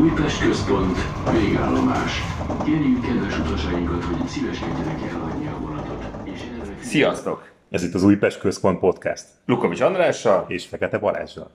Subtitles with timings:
[0.00, 0.96] Újpest központ,
[1.32, 2.20] végállomás.
[2.64, 6.04] Kérjük kedves utasainkat, hogy szíveskedjenek elhagyni a vonatot.
[6.24, 6.82] És erre...
[6.82, 7.50] Sziasztok!
[7.70, 9.24] Ez itt az Újpest Központ Podcast.
[9.46, 10.44] Lukovics Andrással.
[10.48, 11.50] És Fekete Balázsral.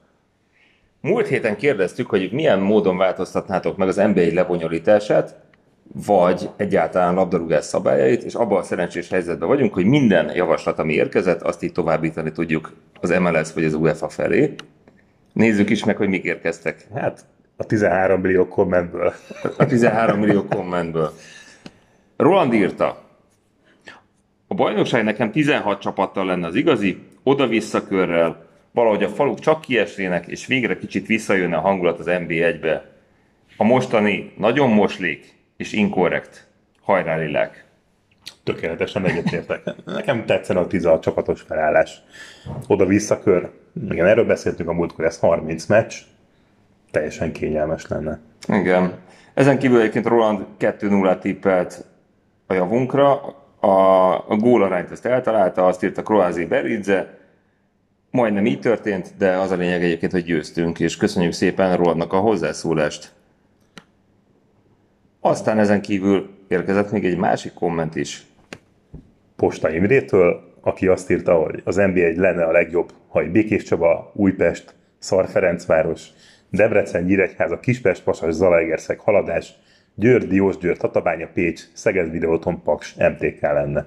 [1.01, 5.35] Múlt héten kérdeztük, hogy milyen módon változtatnátok meg az NBA lebonyolítását,
[6.05, 11.41] vagy egyáltalán labdarúgás szabályait, és abban a szerencsés helyzetben vagyunk, hogy minden javaslat, ami érkezett,
[11.41, 14.55] azt így továbbítani tudjuk az MLS vagy az UEFA felé.
[15.33, 16.87] Nézzük is meg, hogy mik érkeztek.
[16.93, 17.25] Hát
[17.61, 19.13] a 13 millió kommentből.
[19.57, 21.13] A 13 millió kommentből.
[22.17, 23.01] Roland írta,
[24.47, 30.27] a bajnokság nekem 16 csapattal lenne az igazi, oda-vissza körrel, valahogy a faluk csak kiesnének,
[30.27, 32.89] és végre kicsit visszajönne a hangulat az NB1-be.
[33.57, 36.47] A mostani nagyon moslék és inkorrekt.
[36.81, 37.65] Hajrá lilák!
[38.43, 39.61] Tökéletesen egyetértek.
[39.85, 42.01] Nekem tetszene a 16 csapatos felállás.
[42.67, 43.49] Oda-vissza kör.
[43.89, 45.93] Igen, erről beszéltünk a múltkor, ez 30 meccs.
[46.91, 48.19] Teljesen kényelmes lenne.
[48.47, 48.93] Igen.
[49.33, 51.85] Ezen kívül egyébként Roland 2-0 tippelt
[52.47, 53.35] a javunkra.
[53.59, 57.17] A, a gólarányt ezt eltalálta, azt írta Kroázi Beridze.
[58.11, 62.19] Majdnem így történt, de az a lényeg egyébként, hogy győztünk, és köszönjük szépen Rolandnak a
[62.19, 63.11] hozzászólást.
[65.19, 68.25] Aztán ezen kívül érkezett még egy másik komment is.
[69.35, 74.11] Posta Imrétől, aki azt írta, hogy az NBA lenne a legjobb, ha egy Békés Csaba,
[74.15, 76.07] Újpest, Szar Ferencváros,
[76.51, 79.53] Debrecen, Nyíregyháza, Kispest, Pasas, Zalaegerszeg, Haladás,
[79.95, 83.85] Győr, Diós, Győr, Tatabánya, Pécs, Szeged, Videóton, Paks, MTK lenne.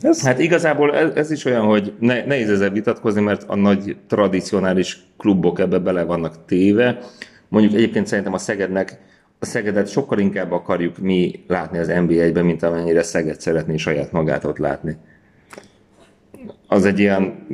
[0.00, 0.24] Ez...
[0.24, 4.98] Hát igazából ez, ez is olyan, hogy ne, nehéz ezzel vitatkozni, mert a nagy tradicionális
[5.16, 6.98] klubok ebbe bele vannak téve.
[7.48, 8.98] Mondjuk egyébként szerintem a Szegednek
[9.38, 14.44] a Szegedet sokkal inkább akarjuk mi látni az NBA-ben, mint amennyire Szeged szeretné saját magát
[14.44, 14.96] ott látni.
[16.68, 17.46] Az egy ilyen,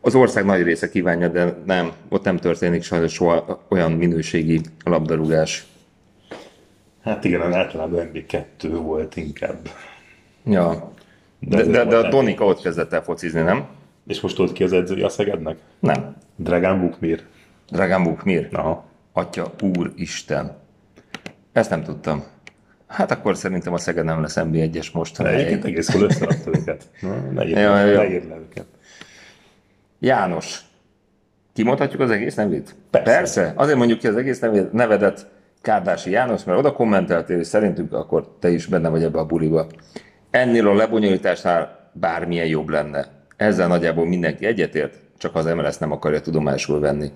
[0.00, 5.66] az ország nagy része kívánja, de nem, ott nem történik sajnos soha olyan minőségi labdarúgás.
[7.02, 9.68] Hát igen, általában NB2 volt inkább.
[10.44, 10.92] Ja,
[11.38, 13.66] de, de, de, de a Donika ott kezdett el focizni, nem?
[14.06, 15.56] És most ott ki az edzője a Szegednek?
[15.78, 16.16] Nem.
[16.36, 17.22] Dragan Bukmir.
[17.70, 18.48] Dragan Bukmir?
[18.52, 18.84] Aha.
[19.12, 20.56] Atya, úr, Isten.
[21.52, 22.24] Ezt nem tudtam.
[22.86, 25.20] Hát akkor szerintem a Szeged nem lesz NB1-es most.
[25.20, 26.90] Egyébként egész jól összerakta őket.
[27.30, 28.66] Ne írd le őket.
[30.00, 30.60] János.
[31.52, 32.74] Kimondhatjuk az egész nevét?
[32.90, 33.12] Persze.
[33.12, 33.52] Persze.
[33.56, 34.40] Azért mondjuk ki az egész
[34.72, 35.26] nevedet
[35.62, 39.66] Kárdási János, mert oda kommenteltél, és szerintünk akkor te is benne vagy ebbe a buliba.
[40.30, 43.06] Ennél a lebonyolításnál bármilyen jobb lenne.
[43.36, 47.10] Ezzel nagyjából mindenki egyetért, csak az MLS nem akarja tudomásul venni.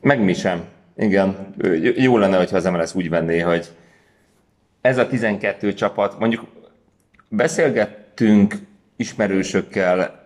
[0.00, 0.64] Meg mi sem.
[0.96, 1.54] Igen,
[1.96, 3.66] jó lenne, hogyha az MLS úgy venné, hogy
[4.80, 6.44] ez a 12 csapat, mondjuk
[7.28, 8.54] beszélgettünk
[8.96, 10.21] ismerősökkel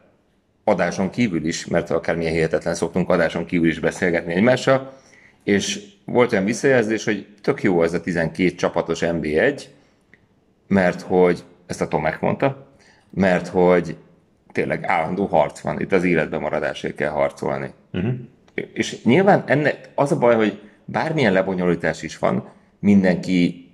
[0.69, 4.93] adáson kívül is, mert akármilyen hihetetlen szoktunk adáson kívül is beszélgetni egymással,
[5.45, 9.63] és volt olyan visszajelzés, hogy tök jó ez a 12 csapatos NB1,
[10.67, 12.71] mert hogy, ezt a Tomek mondta,
[13.11, 13.97] mert hogy
[14.53, 17.71] tényleg állandó harc van, itt az életben maradásért kell harcolni.
[17.93, 18.15] Uh-huh.
[18.73, 22.49] És nyilván ennek az a baj, hogy bármilyen lebonyolítás is van,
[22.79, 23.66] mindenki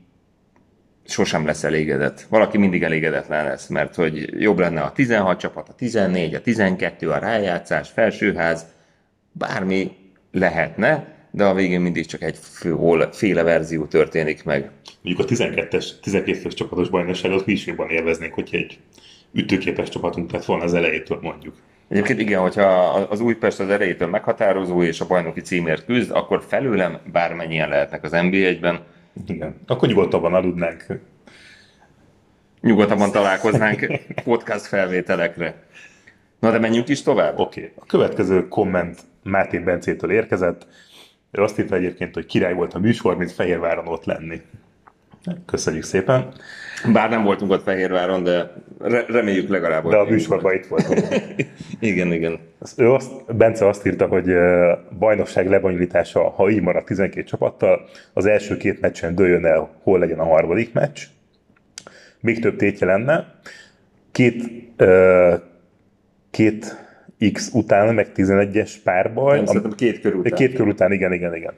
[1.06, 2.26] sosem lesz elégedett.
[2.28, 7.10] Valaki mindig elégedetlen lesz, mert hogy jobb lenne a 16 csapat, a 14, a 12,
[7.10, 8.66] a rájátszás, felsőház,
[9.32, 9.90] bármi
[10.32, 12.76] lehetne, de a végén mindig csak egy fő,
[13.12, 14.70] féle verzió történik meg.
[15.02, 18.78] Mondjuk a 12-es, 12 csapatos bajnokságot mi is jobban élveznénk, hogyha egy
[19.32, 21.54] ütőképes csapatunk lett volna az elejétől mondjuk.
[21.88, 26.98] Egyébként igen, hogyha az Újpest az elejétől meghatározó és a bajnoki címért küzd, akkor felőlem
[27.12, 28.80] bármennyien lehetnek az NB1-ben,
[29.26, 29.54] Igen.
[29.66, 30.86] Akkor nyugodtabban aludnánk.
[32.60, 33.86] nyugodtabban találkoznánk
[34.24, 35.62] podcast felvételekre.
[36.38, 37.38] Na de menjünk is tovább.
[37.38, 37.60] Oké.
[37.60, 37.72] Okay.
[37.76, 40.66] A következő komment Máté Bencétől érkezett.
[41.30, 44.40] Ő azt írta egyébként, hogy király volt a műsor, mint Fehérváron ott lenni.
[45.46, 46.32] Köszönjük szépen.
[46.92, 49.88] Bár nem voltunk ott Fehérváron, de re- reméljük legalább.
[49.88, 51.00] De a műsorban itt voltunk.
[51.80, 52.38] Igen, igen.
[52.76, 54.34] Ő azt, Bence azt írta, hogy
[54.98, 60.18] bajnokság lebonyolítása, ha így marad 12 csapattal, az első két meccsen dőljön el, hol legyen
[60.18, 61.00] a harmadik meccs.
[62.20, 63.34] Még több tétje lenne.
[64.12, 64.44] Két,
[64.76, 65.34] ö,
[66.30, 66.76] két
[67.32, 69.36] X után, meg 11-es párbaj.
[69.36, 70.32] Nem, szerintem két kör után.
[70.32, 71.52] Két kör után, igen, igen, igen.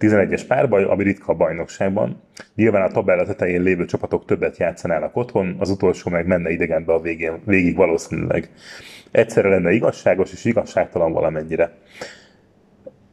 [0.00, 2.22] 11-es párbaj, ami ritka a bajnokságban.
[2.54, 7.00] Nyilván a tabella tetején lévő csapatok többet játszanának otthon, az utolsó meg menne idegenbe a
[7.00, 8.50] végén, végig valószínűleg.
[9.10, 11.72] Egyszerre lenne igazságos és igazságtalan valamennyire.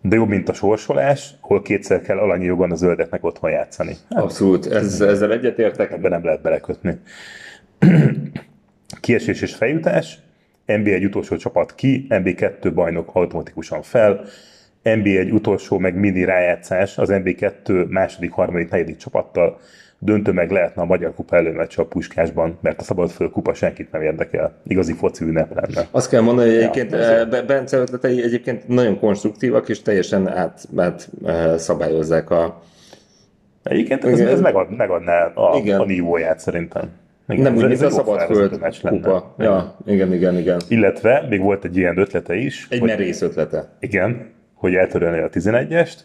[0.02, 3.96] De jobb, mint a sorsolás, hol kétszer kell alanyi jogon a zöldeknek otthon játszani.
[4.10, 5.92] Abszolút, ez, ezzel egyetértek.
[5.92, 7.00] Ebben nem lehet belekötni.
[9.02, 10.20] Kiesés és feljutás,
[10.68, 14.26] NB1 utolsó csapat ki, NB2 bajnok automatikusan fel,
[14.86, 19.60] NB1 utolsó, meg mini rájátszás az NB2 második, harmadik, negyedik csapattal
[20.00, 24.02] döntő meg lehetne a Magyar Kupa előmeccse a Puskásban, mert a szabadföld kupa senkit nem
[24.02, 24.54] érdekel.
[24.68, 25.88] Igazi foci ünnep lenne.
[25.92, 30.68] Azt kell mondani, hogy egyébként Ja, ja, Bence ötletei egyébként nagyon konstruktívak, és teljesen át,
[30.78, 32.62] át eh, szabályozzák a...
[33.64, 35.80] Egyébként ez, ez megad, megadná a, Igen.
[35.80, 36.90] a nívóját szerintem.
[37.28, 39.36] Igen, Nem úgy, ez- mint ez a Szabadföld kupa.
[39.38, 40.62] Ja, igen, igen, igen.
[40.68, 43.68] Illetve még volt egy ilyen ötlete is, Egy hogy, merész ötlete.
[43.80, 46.00] igen, hogy eltörölni a 11-est,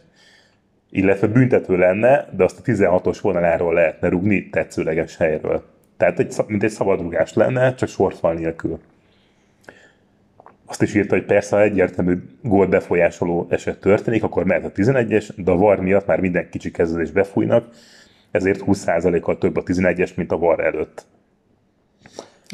[0.90, 5.62] illetve büntető lenne, de azt a 16-os vonaláról lehetne rugni tetszőleges helyről.
[5.96, 8.78] Tehát egy, mint egy szabadrugás lenne, csak sorfal nélkül.
[10.66, 15.28] Azt is írta, hogy persze, ha egyértelmű gól befolyásoló eset történik, akkor mehet a 11-es,
[15.36, 17.74] de a VAR miatt már minden kicsi kezdődés befújnak,
[18.30, 21.06] ezért 20%-kal több a 11-es, mint a VAR előtt.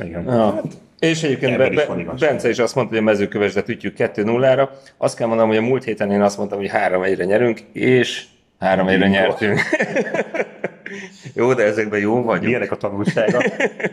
[0.04, 0.24] Igen.
[0.24, 0.62] Ja.
[0.98, 2.14] És egyébként Be- Be-.
[2.18, 4.68] Bence is azt mondta, hogy a mezőkövesdet ütjük 2-0-ra.
[4.96, 8.24] Azt kell mondanom, hogy a múlt héten én azt mondtam, hogy 3-1-re nyerünk, és
[8.60, 9.60] 3-1-re nyertünk.
[11.34, 12.48] jó, de ezekben jó vagyunk.
[12.48, 13.42] Ilyenek a tanulsága.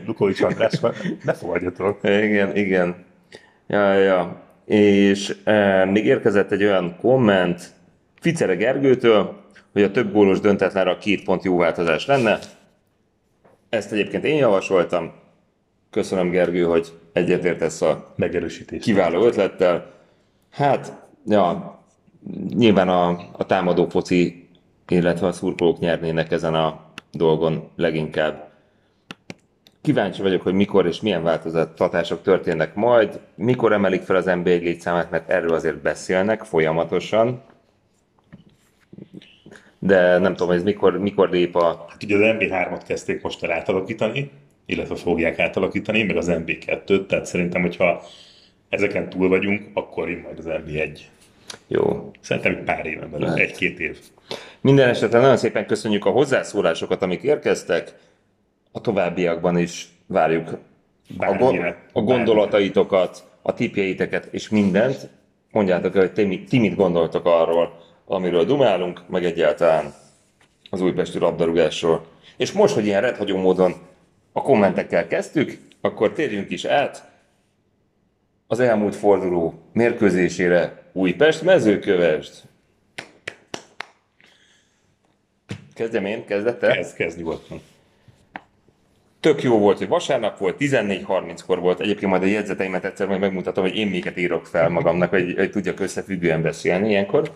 [0.05, 0.73] Lukovics András,
[1.23, 1.99] ne fogadjatok.
[2.03, 2.95] Igen, igen.
[3.67, 4.41] Ja, ja.
[4.65, 7.61] És e, még érkezett egy olyan komment
[8.21, 9.41] Ficere Gergőtől,
[9.73, 12.39] hogy a több gólos döntetlenre a két pont jó változás lenne.
[13.69, 15.13] Ezt egyébként én javasoltam.
[15.93, 18.83] Köszönöm Gergő, hogy egyetértesz a Megerősítés.
[18.83, 19.91] kiváló ötlettel.
[20.51, 20.93] Hát,
[21.25, 21.79] ja,
[22.49, 24.49] nyilván a, a támadó foci,
[24.87, 28.49] illetve a szurkolók nyernének ezen a dolgon leginkább.
[29.81, 35.11] Kíváncsi vagyok, hogy mikor és milyen változtatások történnek majd, mikor emelik fel az NBA létszámát,
[35.11, 37.41] mert erről azért beszélnek folyamatosan.
[39.79, 41.85] De nem tudom, ez mikor, mikor lép a...
[41.89, 44.31] Hát ugye az MB3-at kezdték most el átalakítani,
[44.65, 48.03] illetve fogják átalakítani, meg az MB2-t, tehát szerintem, hogyha
[48.69, 50.99] ezeken túl vagyunk, akkor jön majd az MB1.
[51.67, 53.97] Jó, Szerintem egy pár éven belül, egy-két év.
[54.61, 57.93] Minden esetre nagyon szépen köszönjük a hozzászólásokat, amik érkeztek.
[58.71, 60.57] A továbbiakban is várjuk
[61.17, 61.83] Bármire.
[61.93, 65.09] a gondolataitokat, a tipjeiteket és mindent.
[65.51, 69.93] Mondjátok el, hogy ti mit gondoltok arról, amiről dumálunk, meg egyáltalán
[70.69, 72.05] az újpesti labdarúgásról.
[72.37, 73.73] És most, hogy ilyen rendhagyó módon
[74.33, 77.11] a kommentekkel kezdtük, akkor térjünk is át
[78.47, 82.33] az elmúlt forduló mérkőzésére Újpest mezőkövesd.
[85.73, 86.67] Kezdjem én, kezdett te?
[86.67, 87.61] Ez kezd nyugodtan.
[89.19, 91.79] Tök jó volt, hogy vasárnap volt, 14.30-kor volt.
[91.79, 95.51] Egyébként majd a jegyzeteimet egyszer majd megmutatom, hogy én miket írok fel magamnak, hogy, hogy
[95.51, 97.31] tudjak összefüggően beszélni ilyenkor.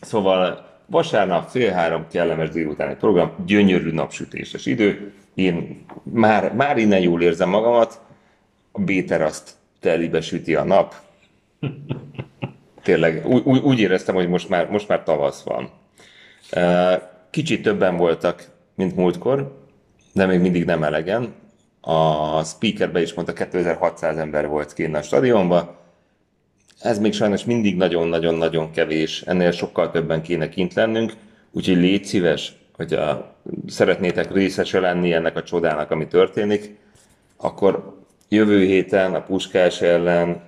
[0.00, 5.12] Szóval vasárnap fél három kellemes délutáni program, gyönyörű napsütéses idő.
[5.36, 8.00] Én már, már innen jól érzem magamat.
[8.72, 9.50] A B-teraszt
[9.80, 10.94] telibe süti a nap.
[12.82, 15.70] Tényleg, úgy, úgy- éreztem, hogy most már, most már tavasz van.
[17.30, 19.64] Kicsit többen voltak, mint múltkor,
[20.12, 21.34] de még mindig nem elegen.
[21.80, 25.76] A speakerbe is mondta, 2600 ember volt kint a stadionban.
[26.80, 31.12] Ez még sajnos mindig nagyon-nagyon-nagyon kevés, ennél sokkal többen kéne kint lennünk,
[31.50, 33.35] úgyhogy légy szíves, hogy a,
[33.66, 36.78] szeretnétek részese lenni ennek a csodának, ami történik,
[37.36, 37.96] akkor
[38.28, 40.42] jövő héten a Puskás ellen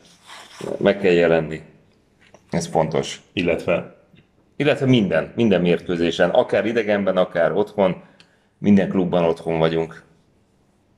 [0.78, 1.62] meg kell jelenni.
[2.50, 3.22] Ez fontos.
[3.32, 3.96] Illetve
[4.60, 8.02] Illetve minden, minden mérkőzésen, akár idegenben, akár otthon,
[8.58, 10.02] minden klubban otthon vagyunk.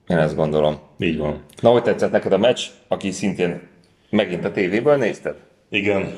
[0.09, 0.79] Én ezt gondolom.
[0.99, 1.45] így van.
[1.61, 3.69] Na, hogy tetszett neked a meccs, aki szintén
[4.11, 5.37] megint a tévéből nézted?
[5.71, 6.13] Igen,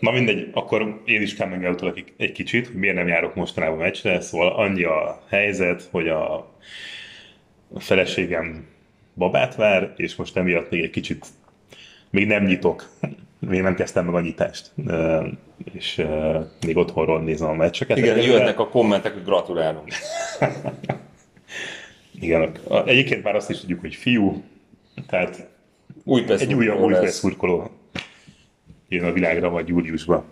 [0.00, 4.20] na mindegy, akkor én is coming egy, egy kicsit, hogy miért nem járok mostanában meccsre,
[4.20, 6.50] szóval annyi a helyzet, hogy a,
[7.76, 8.66] feleségem
[9.14, 11.26] babát vár, és most emiatt még egy kicsit
[12.10, 12.88] még nem nyitok,
[13.38, 14.72] még nem kezdtem meg a nyitást,
[15.72, 16.04] és
[16.66, 17.96] még otthonról nézem a meccseket.
[17.96, 19.88] Igen, Egyelőre- jöhetnek a kommentek, hogy gratulálunk.
[22.20, 22.52] Igen,
[22.84, 24.42] egyébként már azt is tudjuk, hogy fiú,
[25.06, 25.48] tehát
[26.04, 27.70] Újpest egy újabb új szurkoló
[28.92, 30.24] jön a világra, vagy júliusban.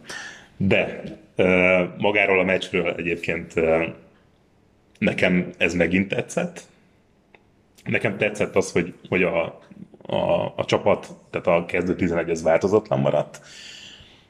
[0.56, 1.02] De
[1.98, 3.54] magáról a meccsről egyébként
[4.98, 6.62] nekem ez megint tetszett.
[7.84, 9.60] Nekem tetszett az, hogy, hogy a,
[10.06, 13.40] a, a csapat, tehát a kezdő 11 ez változatlan maradt.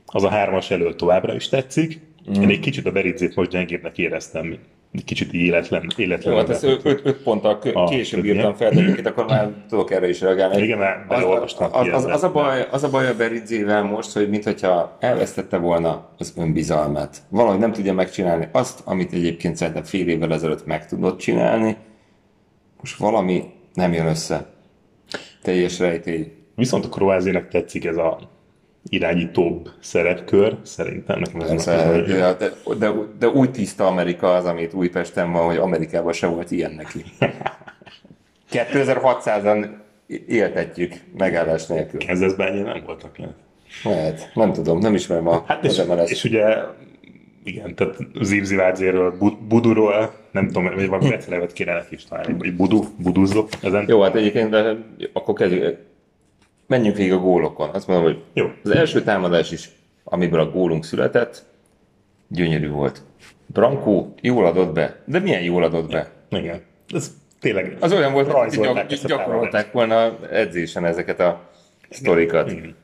[0.07, 2.01] Az a hármas elől továbbra is tetszik.
[2.31, 2.43] Mm.
[2.43, 4.59] Én egy kicsit a Beridzét most gyengébbnek éreztem,
[5.05, 6.33] kicsit életlen, életlen.
[6.33, 9.91] Jó, hát ezt 5 ponttal kö- A később írtam fel, de egyébként akkor már tudok
[9.91, 10.63] erre is reagálni.
[10.63, 14.29] Igen, már az, az, az, az, a baj, az a baj a Beridzével most, hogy
[14.29, 17.23] mintha elvesztette volna az önbizalmát.
[17.29, 21.77] Valahogy nem tudja megcsinálni azt, amit egyébként szerintem fél évvel ezelőtt meg tudott csinálni.
[22.81, 23.45] Most valami
[23.75, 24.47] nem jön össze.
[25.43, 26.33] Teljes rejtély.
[26.55, 28.19] Viszont a Kroázének tetszik ez a
[28.91, 31.19] irányítóbb szerepkör, szerintem.
[31.19, 32.37] Nekem ez Persze, az, de,
[32.79, 37.05] de, de, úgy tiszta Amerika az, amit Újpesten van, hogy Amerikában se volt ilyen neki.
[38.53, 39.67] 2600-an
[40.27, 42.01] éltetjük megállás nélkül.
[42.07, 43.35] Kansasban nem voltak le.
[43.85, 46.11] Lehet, nem tudom, nem ismerem a Hát és, MLS.
[46.11, 46.57] és ugye,
[47.45, 52.57] igen, tehát Zivzivárdzéről, Bu- Buduról, nem tudom, vagy valami becenevett kéne neki is találni, vagy
[52.57, 53.85] Budu, Buduzzok ezen.
[53.89, 54.77] Jó, hát egyébként de
[55.13, 55.79] akkor kezdjük.
[56.71, 57.69] Menjünk végig a gólokon.
[57.69, 58.47] Azt mondom, hogy Jó.
[58.65, 59.71] az első támadás is,
[60.05, 61.45] amiből a gólunk született,
[62.29, 63.03] gyönyörű volt.
[63.47, 65.03] Brankó jól adott be.
[65.05, 66.11] De milyen jól adott be?
[66.29, 66.61] Igen.
[66.95, 67.11] Ez
[67.41, 71.51] tényleg Az olyan volt, hogy gyak, gyakorolták volna edzésen ezeket a
[71.89, 72.51] sztorikat.
[72.51, 72.75] Igen.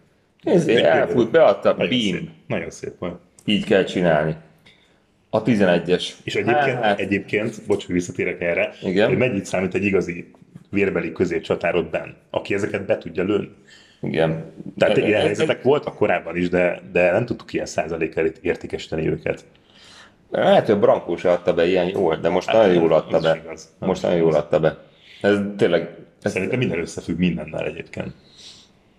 [0.42, 2.00] Ez elfut, beadta, Nagyon beam.
[2.00, 2.30] szép.
[2.46, 3.20] Nagyon szép volt.
[3.44, 4.36] Így kell csinálni.
[5.30, 6.10] A 11-es.
[6.24, 9.08] És egyébként, Hát, egyébként bocs, hogy visszatérek erre, Igen.
[9.08, 10.30] hogy mennyit számít egy igazi
[10.70, 13.48] vérbeli középcsatárod benn, aki ezeket be tudja lőni.
[14.02, 14.52] igen.
[14.78, 19.44] Tehát ilyen helyzetek voltak korábban is, de, de nem tudtuk ilyen százalékkal értékesíteni őket.
[20.30, 23.40] Lehet, hogy Brankó se adta be ilyen jól, de most nagyon jól adta be.
[23.44, 23.74] igaz.
[23.78, 24.76] Most nagyon jól adta be.
[25.20, 25.88] Ez tényleg...
[26.22, 28.12] Ez, Szerintem minden összefügg mindennel egyébként.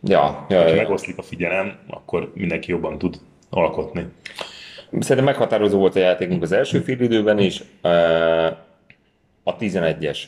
[0.03, 0.75] ja, ja, Ha ja.
[0.75, 3.19] megoszlik a figyelem, akkor mindenki jobban tud
[3.49, 4.05] alkotni.
[4.91, 7.63] Szerintem meghatározó volt a játékunk az első fél időben is.
[7.81, 7.89] Ö,
[9.43, 10.19] A 11-es.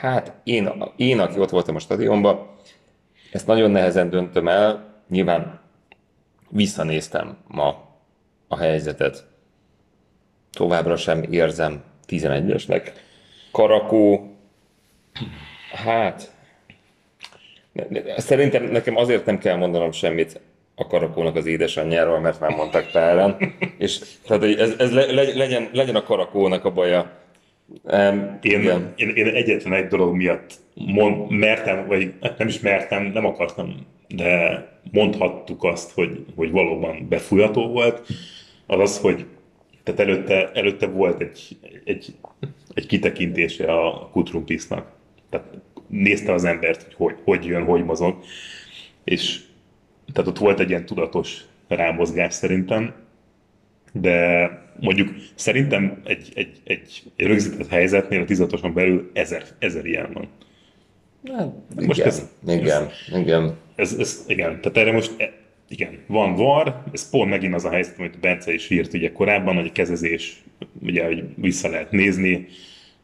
[0.00, 2.48] Hát én, én, aki ott voltam a stadionban,
[3.32, 4.94] ezt nagyon nehezen döntöm el.
[5.08, 5.60] Nyilván
[6.48, 7.84] visszanéztem ma
[8.48, 9.26] a helyzetet.
[10.52, 12.92] Továbbra sem érzem 11-esnek.
[13.52, 14.30] Karakó,
[15.72, 16.34] hát
[18.16, 20.40] Szerintem nekem azért nem kell mondanom semmit
[20.74, 23.36] a karakónak az édesanyjáról, mert már mondták páran.
[23.78, 27.10] És tehát ez, ez le- legyen, legyen a karakónak a baja.
[27.82, 28.92] Um, Én, igen.
[28.96, 34.64] én, én egyetlen egy dolog miatt mond, mertem, vagy nem is mertem, nem akartam, de
[34.92, 38.06] mondhattuk azt, hogy, hogy valóban befújható volt,
[38.66, 39.26] az az, hogy
[39.82, 42.14] tehát előtte, előtte volt egy, egy,
[42.74, 44.92] egy kitekintése a Kutrumpisznak.
[45.30, 45.46] Tehát
[45.88, 48.16] nézte az embert, hogy, hogy hogy jön, hogy mozog,
[49.04, 49.40] és
[50.12, 52.94] tehát ott volt egy ilyen tudatos rámozgás szerintem,
[53.92, 54.48] de
[54.80, 60.28] mondjuk szerintem egy, egy, egy, egy rögzített helyzetnél a tizatoson belül ezer, ezer ilyen van.
[61.36, 63.56] Hát, Most igen, ez- igen, igen.
[63.76, 65.32] Ez, ez, igen, tehát erre most, e-
[65.68, 69.54] igen, van var, ez pont megint az a helyzet, amit Bence is írt ugye korábban,
[69.54, 70.42] hogy a kezezés,
[70.82, 72.46] ugye, hogy vissza lehet nézni,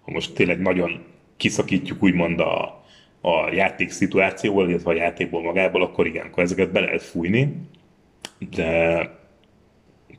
[0.03, 1.03] ha most tényleg nagyon
[1.37, 2.85] kiszakítjuk úgymond a,
[3.21, 7.57] a játék szituációból, illetve a játékból magából, akkor igen, akkor ezeket be lehet fújni,
[8.51, 9.01] de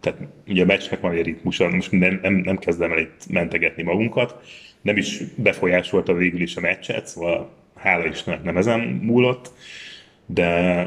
[0.04, 3.84] tehát ugye a meccsnek van egy ritmusa, most nem, nem, nem kezdem el itt mentegetni
[3.84, 4.36] magunkat,
[4.82, 9.52] nem is befolyásolta végül is a meccset, szóval hála Istennek nem ezen múlott,
[10.26, 10.82] de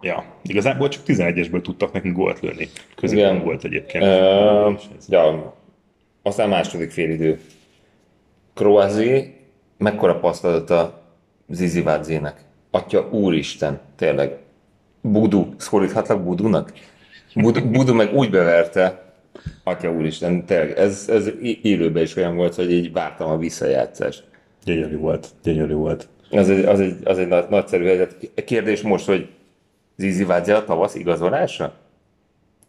[0.00, 2.68] ja, igazából csak 11-esből tudtak nekünk gólt lőni.
[2.96, 4.04] Középen volt egyébként.
[4.04, 4.72] Ö,
[5.08, 5.54] ja,
[6.22, 7.40] aztán második félidő.
[8.54, 9.34] Kroazé
[9.78, 11.02] mekkora paszt adott a
[11.48, 12.44] Zizi Vádzének?
[12.70, 14.36] Atya úristen, tényleg.
[15.00, 16.72] Budu, szólíthatlak Budunak?
[17.36, 19.12] Budu, Budu meg úgy beverte,
[19.64, 21.30] atya úristen, tényleg, ez, ez
[21.62, 24.24] élőben is olyan volt, hogy így vártam a visszajátszást.
[24.64, 26.08] Gyönyörű volt, gyönyörű volt.
[26.30, 28.30] Az egy, az egy, az egy nagy, nagyszerű helyzet.
[28.44, 29.28] Kérdés most, hogy
[29.96, 31.74] Zizi Vádzé a tavasz igazolása?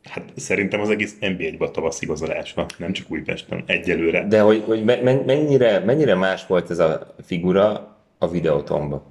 [0.03, 4.27] Hát szerintem az egész NB1-ben a tavasz igazolása, nem csak Újpesten, egyelőre.
[4.27, 9.01] De hogy, hogy me- men- mennyire, mennyire más volt ez a figura a videótomban?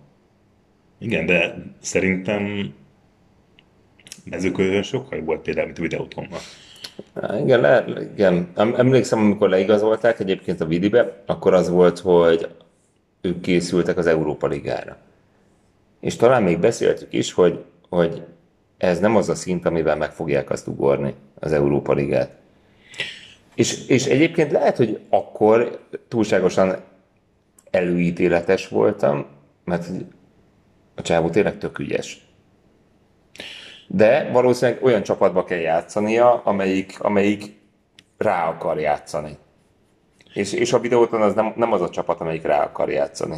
[0.99, 2.75] Igen, de szerintem
[4.31, 6.39] mezőközön sokkal jobb volt például, mint a videótomban.
[7.15, 8.49] Há, Igen, le, igen.
[8.55, 12.49] Em- Emlékszem, amikor leigazolták egyébként a Vidibe, akkor az volt, hogy
[13.21, 14.97] ők készültek az Európa Ligára.
[16.01, 18.23] És talán még beszéltük is, hogy, hogy
[18.79, 22.31] ez nem az a szint, amivel meg fogják azt ugorni, az Európa Ligát.
[23.55, 26.77] És, és egyébként lehet, hogy akkor túlságosan
[27.71, 29.27] előítéletes voltam,
[29.65, 29.87] mert
[30.95, 32.26] a csávó tényleg tök ügyes.
[33.87, 37.57] De valószínűleg olyan csapatba kell játszania, amelyik, amelyik
[38.19, 39.37] rá akar játszani.
[40.33, 43.37] És, és a videóton az nem, nem az a csapat, amelyik rá akar játszani.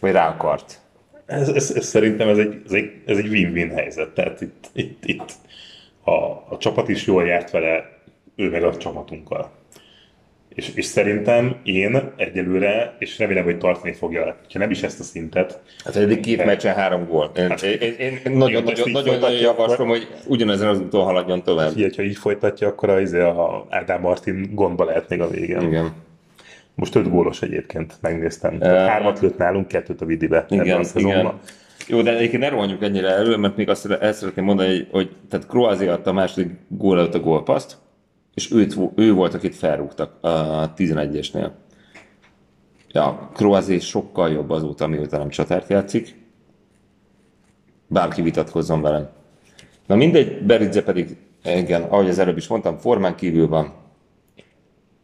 [0.00, 0.80] Vagy rá akart.
[1.26, 4.10] Ez, ez, ez szerintem ez egy, ez egy, ez egy win-win helyzet.
[4.10, 5.32] Tehát itt, itt, itt
[6.04, 6.12] a,
[6.48, 7.98] a csapat is jól járt vele,
[8.36, 9.50] ő meg a csapatunkkal.
[10.54, 15.02] És, és szerintem én egyelőre, és remélem, hogy tartani fogja, ha nem is ezt a
[15.02, 17.30] szintet, Hát eddig két meccsen három gól.
[17.36, 21.42] Én, én, én, én nagyon, nagyon, nagyon, nagyon javaslom, akkor- hogy ugyanezen az úton haladjon
[21.42, 21.76] tovább.
[21.76, 25.60] így, ha így folytatja, akkor a, izé a Ádám Martin gondba lehet még a végén.
[25.60, 25.92] Igen.
[26.74, 28.54] Most öt gólos egyébként, megnéztem.
[28.54, 31.32] Uh, Hármat lőtt nálunk, kettőt a Vidibe Igen, a igen.
[31.88, 35.10] Jó, de egyébként ne rohanjuk ennyire elő, mert még azt el szeretném mondani, hogy, hogy
[35.30, 37.76] tehát Kroázia adta a második gól előtt a gólpaszt,
[38.34, 41.50] és őt, ő volt, akit felrúgtak a 11-esnél.
[42.92, 46.22] Ja, Kroázé sokkal jobb azóta, mióta nem csatárt játszik.
[47.86, 49.08] Bárki vitatkozzon velem.
[49.86, 53.72] Na mindegy, Beridze pedig, igen, ahogy az előbb is mondtam, formán kívül van.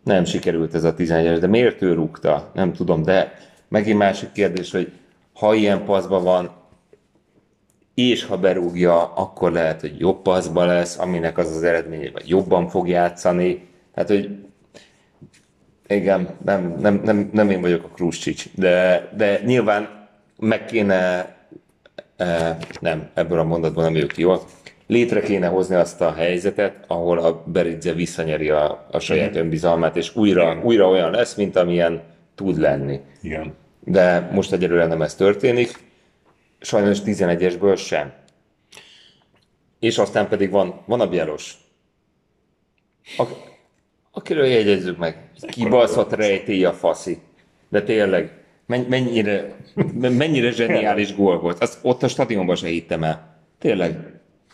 [0.05, 2.51] Nem sikerült ez a 11-es, de miért ő rúgta?
[2.55, 3.33] Nem tudom, de
[3.69, 4.93] megint másik kérdés, hogy
[5.33, 6.51] ha ilyen paszban van,
[8.09, 12.69] és ha berúgja, akkor lehet, hogy jobb paszba lesz, aminek az az eredménye, vagy jobban
[12.69, 13.69] fog játszani.
[13.95, 14.29] Hát, hogy
[15.89, 21.35] igen, nem, nem, nem, nem én vagyok a Kruscsics, de, de nyilván meg kéne,
[22.17, 24.43] e, nem, ebből a mondatból nem jött jól,
[24.87, 30.17] létre kéne hozni azt a helyzetet, ahol a Beridze visszanyeri a, a saját önbizalmát, és
[30.17, 32.03] újra, újra olyan lesz, mint amilyen
[32.35, 33.01] tud lenni.
[33.23, 33.55] Igen.
[33.85, 35.90] De most egyelőre nem ez történik,
[36.61, 38.13] sajnos 11-esből sem.
[39.79, 41.55] És aztán pedig van, van a Bielos.
[43.17, 43.49] Ak-
[44.11, 47.19] akiről jegyezzük meg, kibaszott rejtély a faszi.
[47.69, 48.33] De tényleg,
[48.67, 49.57] men- mennyire,
[50.01, 51.63] mennyire zseniális gól volt.
[51.63, 53.43] Azt ott a stadionban se hittem el.
[53.59, 53.97] Tényleg,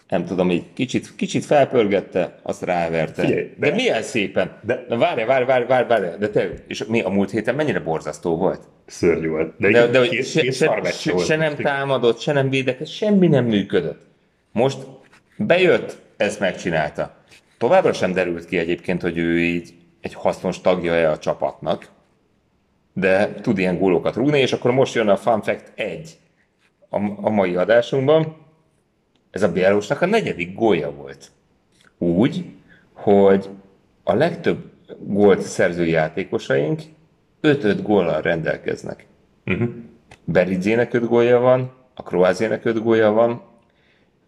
[0.09, 3.23] nem tudom, így kicsit, kicsit felpörgette, azt ráverte.
[3.23, 4.59] Figyelj, de, de- milyen szépen.
[4.63, 6.17] de- Na várj, várj, várj, várj, várj.
[6.19, 8.69] De te, és mi a múlt héten mennyire borzasztó volt?
[8.87, 9.55] Szörnyű volt.
[9.59, 11.26] De, De, de két, se, se, se, volt.
[11.26, 14.00] se nem támadott, se nem védekezett, semmi nem működött.
[14.52, 14.78] Most
[15.37, 17.16] bejött, ezt megcsinálta.
[17.59, 21.88] Továbbra sem derült ki egyébként, hogy ő így egy hasznos tagja-e a csapatnak,
[22.93, 26.16] de tud ilyen gólokat rúgni, és akkor most jön a Fun Fact 1
[26.88, 28.37] a, a mai adásunkban.
[29.31, 31.31] Ez a Bielósnak a negyedik gólja volt.
[31.99, 32.45] Úgy,
[32.93, 33.49] hogy
[34.02, 36.83] a legtöbb gólt szerző játékosaink
[37.47, 39.07] 5-5 góllal rendelkeznek.
[39.47, 39.69] Uh-huh.
[40.25, 43.43] Beridzének 5 gólja van, a Kroázének 5 gólja van,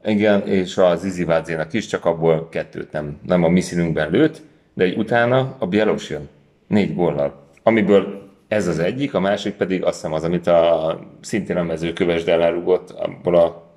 [0.04, 4.42] igen, és az Izivázénak is, csak abból kettőt nem, nem a mi színünkben lőtt,
[4.74, 6.28] de egy utána a Bielos jön,
[6.66, 11.56] négy góllal, amiből ez az egyik, a másik pedig azt hiszem az, amit a szintén
[11.56, 13.72] a mezőkövesd ellen rúgott, abból a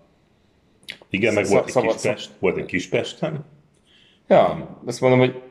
[1.10, 3.46] Igen, meg volt egy Kispest, volt egy Kispesten.
[4.28, 5.42] Ja, azt mondom, hogy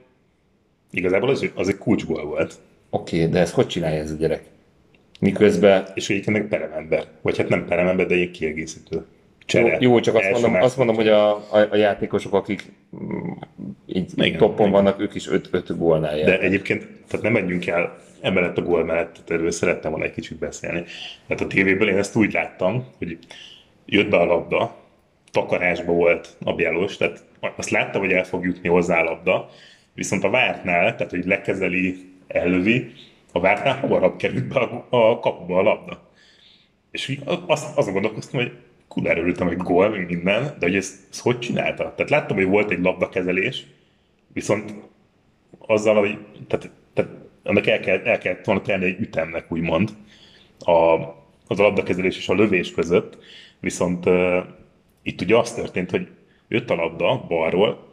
[0.90, 2.54] Igazából az, az egy kulcsgól volt.
[2.90, 4.42] Oké, okay, de ezt hogy csinálja ez a gyerek?
[5.20, 7.04] Miközben És egyébként meg peremember.
[7.22, 8.96] Vagy hát nem peremember, de egy kiegészítő.
[8.96, 9.04] Jó,
[9.62, 9.76] Csere.
[9.80, 13.30] jó, csak azt mondom, azt mondom, hogy a, a, a játékosok, akik mm,
[13.86, 14.82] így Igen, toppon igen.
[14.82, 16.42] vannak, ők is 5 gólnál De járnak.
[16.42, 20.38] egyébként, tehát nem menjünk el emellett a gól mellett, tehát erről szerettem volna egy kicsit
[20.38, 20.84] beszélni.
[21.26, 23.18] Tehát a tévéből én ezt úgy láttam, hogy
[23.86, 24.76] jött be a labda,
[25.30, 27.24] takarásba volt a Bielos, tehát
[27.56, 29.48] azt láttam, hogy el fog jutni hozzá a labda,
[29.94, 32.92] viszont a vártnál, tehát hogy lekezeli, ellövi,
[33.32, 36.08] a vártnál hamarabb került be a, a kapuba a labda.
[36.90, 38.52] És így azt, azon gondolkoztam, hogy
[38.88, 41.94] kurvára örültem, hogy gól, meg minden, de hogy ezt, ezt hogy csinálta?
[41.94, 43.66] Tehát láttam, hogy volt egy labdakezelés,
[44.32, 44.74] viszont
[45.58, 47.10] azzal, hogy tehát, tehát
[47.42, 49.90] annak el kell, el kellett volna tenni egy ütemnek, úgymond,
[50.58, 50.72] a,
[51.46, 53.18] az a labdakezelés és a lövés között,
[53.60, 54.44] viszont uh,
[55.02, 56.08] itt ugye az történt, hogy
[56.48, 57.88] jött a labda balról,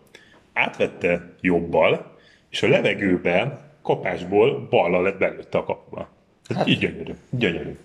[0.54, 2.16] átvette jobbal,
[2.50, 6.10] és a levegőben kapásból ballal lett belőtte a kapuba.
[6.56, 7.78] Hát, így gyönyörű, gyönyörű.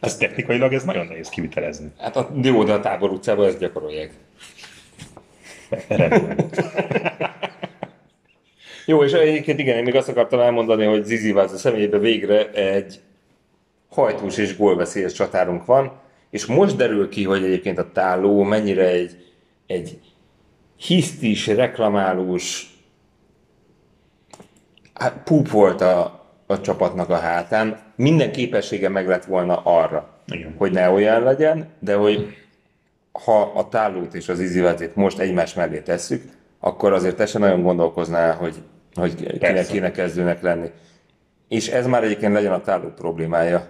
[0.00, 1.90] Ez technikailag ez nagyon nehéz kivitelezni.
[1.98, 4.12] Hát a jó, de a tábor utcában ezt gyakorolják.
[8.86, 13.00] Jó, és egyébként igen, én még azt akartam elmondani, hogy Zizi Váza személyében végre egy
[13.88, 15.92] hajtós és gólveszélyes csatárunk van,
[16.30, 19.16] és most derül ki, hogy egyébként a táló mennyire egy,
[19.66, 19.98] egy
[20.76, 22.73] hisztis, reklamálós
[24.94, 27.78] hát, pup volt a, a csapatnak a hátán.
[27.96, 30.54] Minden képessége meg lett volna arra, Igen.
[30.58, 32.36] hogy ne olyan legyen, de hogy
[33.24, 36.22] ha a tálót és az izivázét most egymás mellé tesszük,
[36.60, 38.62] akkor azért te sem nagyon gondolkoznál, hogy,
[38.94, 39.72] hogy kinek Persze.
[39.72, 40.70] kéne kezdőnek lenni.
[41.48, 43.66] És ez már egyébként legyen a táló problémája.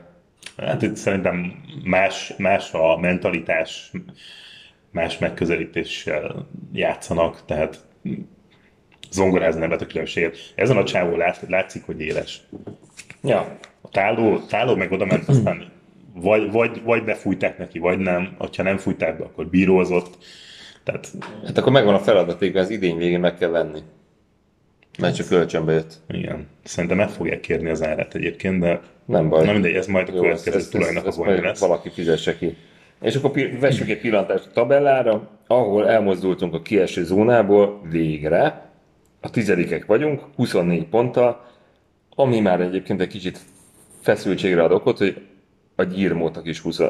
[0.56, 3.92] Hát itt szerintem más, más a mentalitás,
[4.90, 7.84] más megközelítéssel játszanak, tehát
[9.14, 10.36] zongorázni nem a különbséget.
[10.54, 12.40] Ezen a csávó lát, látszik, hogy éles.
[13.22, 15.72] Ja, A táló, táló meg oda ment, aztán
[16.14, 18.34] vagy, vagy, vagy befújták neki, vagy nem.
[18.38, 20.18] Ha nem fújták be, akkor bírózott.
[20.84, 21.12] Tehát
[21.46, 23.80] hát akkor megvan a feladaték, az idény végén meg kell venni.
[24.98, 26.00] Mert csak kölcsönbe jött.
[26.08, 29.44] igen, szerintem meg fogják kérni az árát egyébként, de Nem baj.
[29.44, 31.60] Na mindegy, ez majd a Jó, következő ezt- tulajnak gondja majd lesz.
[31.60, 32.56] Valaki fizesse ki.
[33.02, 38.70] És akkor vessük egy pillantást a tabellára, ahol elmozdultunk a kieső zónából végre.
[39.24, 41.44] A tizedikek vagyunk, 24 ponttal,
[42.10, 43.38] ami már egyébként egy kicsit
[44.00, 45.26] feszültségre ad okot, hogy
[45.74, 46.80] a gyírmótak is 20,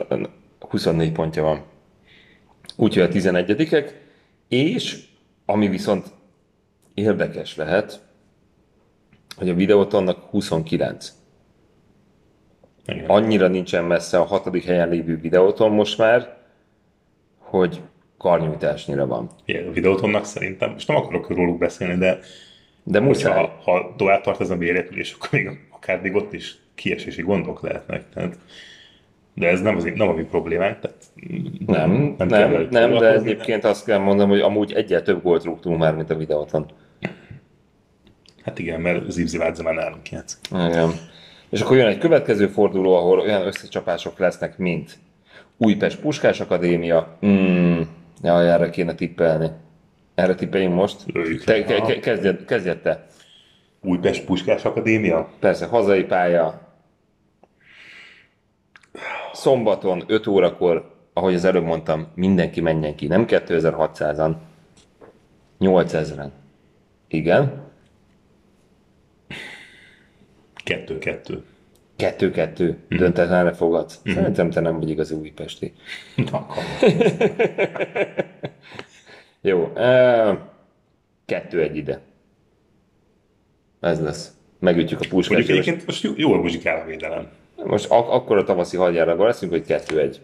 [0.59, 1.63] 24 pontja van.
[2.77, 3.93] Úgyhogy a 11
[4.49, 5.05] és
[5.45, 6.07] ami viszont
[6.95, 8.01] érdekes lehet,
[9.37, 11.13] hogy a videótonnak 29.
[12.87, 13.05] Igen.
[13.07, 16.37] Annyira nincsen messze a hatodik helyen lévő videóton most már,
[17.39, 17.83] hogy
[18.25, 19.31] karnyújtásnyira van.
[19.45, 22.19] Ilyen videótonnak szerintem, most nem akarok róluk beszélni, de
[22.83, 23.33] De muszáj.
[23.33, 27.63] ha, ha tovább tart ez a bérépülés, akkor még akár még ott is kiesési gondok
[27.63, 28.05] lehetnek.
[28.15, 28.39] Tehát,
[29.35, 30.79] de ez nem, az, nem a mi problémánk.
[30.79, 30.97] Tehát
[31.67, 35.23] Nem, nem, kell nem, velük nem de egyébként azt kell mondanom, hogy amúgy egyel több
[35.23, 36.67] gólt rúgtunk már, mint a videóton.
[38.45, 40.39] Hát igen, mert Zivzi Vádze már nálunk játszik.
[40.51, 40.91] Igen.
[41.49, 44.99] És akkor jön egy következő forduló, ahol olyan összecsapások lesznek, mint
[45.57, 47.19] Újpest Puskás Akadémia.
[47.27, 47.81] Mm,
[48.23, 49.51] jaj, erre kéne tippelni.
[50.15, 50.97] Erre tippeljünk most?
[51.13, 53.07] Lőjük Te, ke, ke, kezdjed, kezdjed te.
[53.83, 55.29] Újpest Puskás Akadémia?
[55.41, 56.61] Persze, hazai pálya.
[59.33, 63.07] Szombaton 5 órakor, ahogy az előbb mondtam, mindenki menjen ki.
[63.07, 64.35] Nem 2600-an,
[65.61, 66.29] 8000-en.
[67.09, 67.63] Igen.
[71.99, 72.77] 2-2.
[72.89, 72.99] 2-2.
[72.99, 74.01] Döntetlenre fogadsz.
[74.05, 75.73] Szerintem te nem vagy igazi újpesti.
[76.33, 76.63] Akkor.
[79.41, 79.71] Jó.
[79.75, 80.39] Uh,
[81.27, 82.01] kettő egy ide.
[83.81, 84.33] Ez lesz.
[84.59, 85.37] Megütjük a puskát.
[85.37, 87.29] Mondjuk egyébként most jó- jól muzsikál a védelem.
[87.65, 90.21] Most ak- akkor a tavaszi hadjáratban leszünk, hogy kettő egy.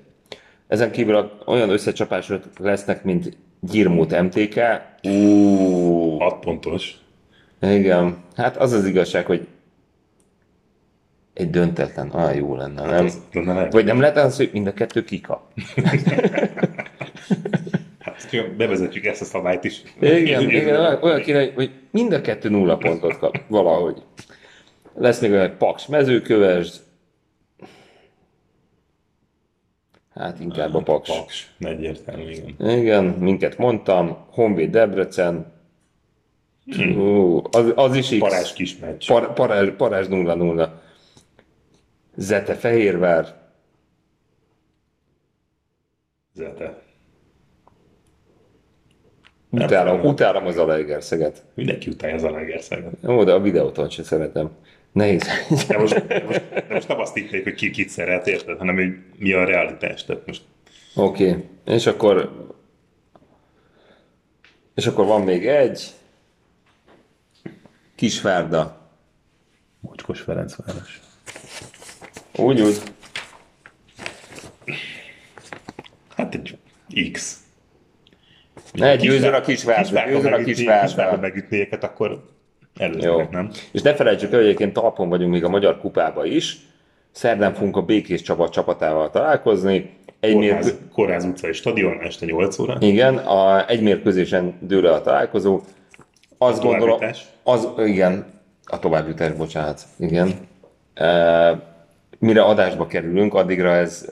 [0.69, 4.61] Ezen kívül olyan összecsapások lesznek, mint Gyirmót MTK.
[5.03, 6.95] Ú, 6 pontos.
[7.61, 8.17] igen.
[8.37, 9.47] Hát az az igazság, hogy
[11.41, 13.05] egy döntetlen, olyan jó lenne, nem?
[13.05, 13.73] Az, de ne lehet.
[13.73, 15.47] Vagy nem lehet az, hogy mind a kettő kika?
[18.01, 19.83] Hát, bevezetjük ezt a szabályt is.
[20.01, 24.03] Igen, igen, olyan- olyan kéne, hogy mind a kettő nulla pontot kap, valahogy.
[24.95, 26.81] Lesz még olyan Paks mezőkövesd.
[30.15, 31.09] Hát inkább a Paks.
[31.09, 31.53] Paks.
[31.59, 32.79] Egyértelmű, igen.
[32.79, 34.17] Igen, minket mondtam.
[34.31, 35.53] Honvéd Debrecen.
[36.97, 38.19] Ú, az, az is.
[38.19, 39.07] Parázs kis meccs.
[39.07, 40.69] Par, parázs, parázs 0-0.
[42.17, 43.39] Zete Fehérvár.
[46.35, 46.83] Zete.
[49.51, 50.11] Utálom, tudom.
[50.13, 51.43] utálom az Alegerszeget.
[51.55, 52.93] Mindenki utálja az Alegerszeget.
[53.03, 54.51] Jó, de a videóton sem szeretem.
[54.93, 55.23] Nehéz.
[55.69, 58.75] De most, de most, de most nem azt hitték, hogy ki kit szeret, érted, hanem
[58.75, 60.05] hogy mi a realitás.
[60.05, 60.43] Tehát most
[60.95, 61.45] Oké, okay.
[61.65, 62.49] és akkor
[64.75, 65.91] és akkor van még egy
[67.95, 68.91] Kisvárda.
[69.81, 71.01] Mocskos Ferencváros.
[72.41, 72.83] Úgy, úgy.
[76.17, 76.59] Hát egy
[77.13, 77.39] X.
[78.73, 81.21] Ne, győzön a Kisvárda, győzön a Kisvárda Kisvárda.
[81.21, 82.85] megütni őket, akkor Jó.
[82.85, 83.51] előzőnek, nem?
[83.73, 86.57] És ne felejtsük el, hogy egyébként talpon vagyunk még a Magyar Kupába is.
[87.11, 89.99] Szerdán fogunk a Békés Csaba csapatával találkozni.
[90.21, 90.79] Egy Kórház, mérkő...
[90.93, 92.77] Kórház utcai stadion, este 8 óra.
[92.81, 95.61] Igen, a, egy mérkőzésen dől a találkozó.
[96.39, 97.27] Azt gondolom, továbbjutás?
[97.43, 98.27] az, igen,
[98.65, 100.33] a továbbjutás, bocsánat, igen.
[100.95, 101.70] E,
[102.21, 104.11] mire adásba kerülünk, addigra ez,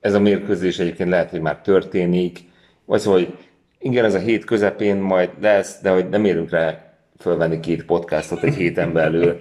[0.00, 2.38] ez a mérkőzés egyébként lehet, hogy már történik,
[2.84, 3.34] vagy szóval, hogy
[3.78, 8.42] igen, ez a hét közepén majd lesz, de hogy nem érünk rá fölvenni két podcastot
[8.42, 9.38] egy héten belül.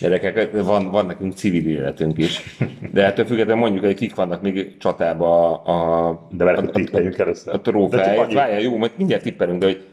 [0.00, 2.58] Gyerekek, van, van nekünk civil életünk is.
[2.92, 7.54] De ettől függetlenül mondjuk, hogy kik vannak még csatába a, a, De a, tippeljünk először.
[7.54, 8.32] a trófeáját.
[8.32, 9.84] Várjál, jó, majd mindjárt tippelünk, de hogy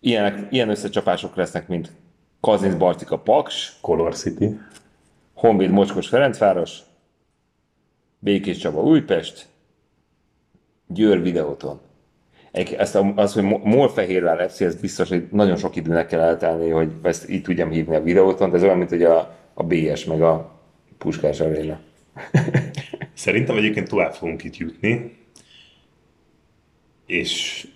[0.00, 1.92] ilyenek, ilyen összecsapások lesznek, mint
[2.40, 4.58] Kazinc Bartika Paks, Color City.
[5.34, 6.78] Honvéd Mocskos Ferencváros,
[8.22, 9.46] Békés Csaba Újpest,
[10.86, 11.80] Győr Videóton.
[12.52, 16.70] Ezt a, az, hogy Mo- Molfehérvár FC, ez biztos, hogy nagyon sok időnek kell eltelni,
[16.70, 20.04] hogy ezt így tudjam hívni a videóton, de ez olyan, mint hogy a, a BS
[20.04, 20.60] meg a
[20.98, 21.80] Puskás Aréna.
[23.14, 25.16] Szerintem egyébként tovább fogunk itt jutni,
[27.06, 27.66] és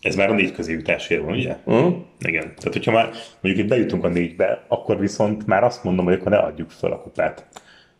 [0.00, 1.56] ez már a négy közé jutásért van, ugye?
[1.64, 1.86] Hm?
[2.18, 2.42] Igen.
[2.42, 6.30] Tehát, hogyha már mondjuk itt bejutunk a négybe, akkor viszont már azt mondom, hogy akkor
[6.30, 7.46] ne adjuk fel a kupát.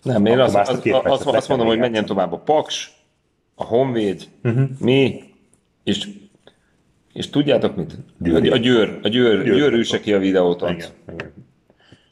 [0.07, 2.93] Nem, én azt, azt azt, azt, mondom, hogy menjen tovább a Paks,
[3.55, 4.69] a Honvéd, uh-huh.
[4.79, 5.23] mi,
[5.85, 6.09] és,
[7.13, 7.99] és tudjátok mit?
[8.19, 8.53] Győr.
[8.53, 9.71] A, Győr, a Győr, Győr.
[9.71, 10.73] Győr ki a videóton.
[10.73, 10.89] Igen.
[11.13, 11.33] Igen.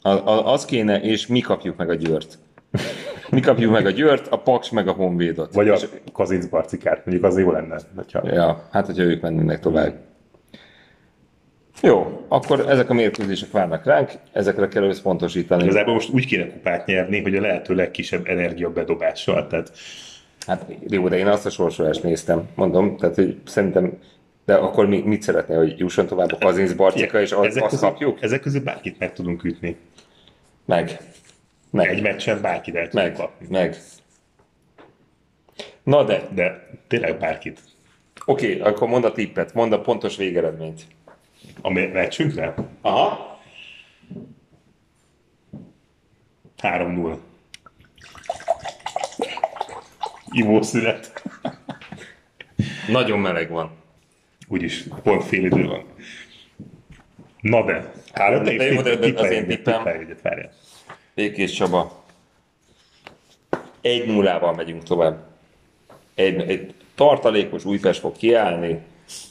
[0.03, 2.39] A, a, az kéne, és mi kapjuk meg a Győrt.
[3.31, 5.55] Mi kapjuk meg a Győrt, a Paks meg a Honvédot.
[5.55, 7.81] Vagy a És- Kazinc barcikát, mondjuk az jó lenne.
[7.97, 8.23] Hogyha...
[8.25, 9.95] Ja, hát hogyha ők mennének tovább.
[11.85, 15.62] Jó, akkor ezek a mérkőzések várnak ránk, ezekre kell összpontosítani.
[15.62, 19.47] Igazából most úgy kéne kupát nyerni, hogy a lehető legkisebb energia bedobással.
[19.47, 19.73] Tehát
[20.47, 23.99] Hát jó, de én azt a sorsolást néztem, mondom, tehát hogy szerintem,
[24.44, 27.73] de akkor mi, mit szeretnél, hogy jusson tovább a Kazinc Barcika, és az, ezek, azt
[27.73, 28.23] közül, kapjuk?
[28.23, 29.77] ezek közül bárkit meg tudunk ütni.
[30.64, 30.99] Meg.
[31.70, 31.88] Meg.
[31.88, 33.12] Egy meccsen bárkit el Meg.
[33.12, 33.47] kapni.
[33.51, 33.77] Meg.
[35.83, 37.61] Na de, De tényleg bárkit.
[38.25, 40.87] oké, okay, akkor mondd a tippet, mondd a pontos végeredményt.
[41.61, 42.55] A me- meccsünkre?
[42.81, 43.38] Aha.
[46.62, 47.17] 3-0.
[50.31, 51.23] Ivószület.
[52.88, 53.71] Nagyon meleg van.
[54.49, 55.85] Úgyis pont fél idő van.
[57.40, 57.93] Na de.
[58.12, 60.07] Három, de- de az tippelj én tippem.
[60.07, 60.47] tippelj.
[61.14, 62.05] Békés Csaba.
[63.81, 65.27] Egy nullával megyünk tovább.
[66.14, 68.79] Egy, egy tartalékos Újpest fog kiállni.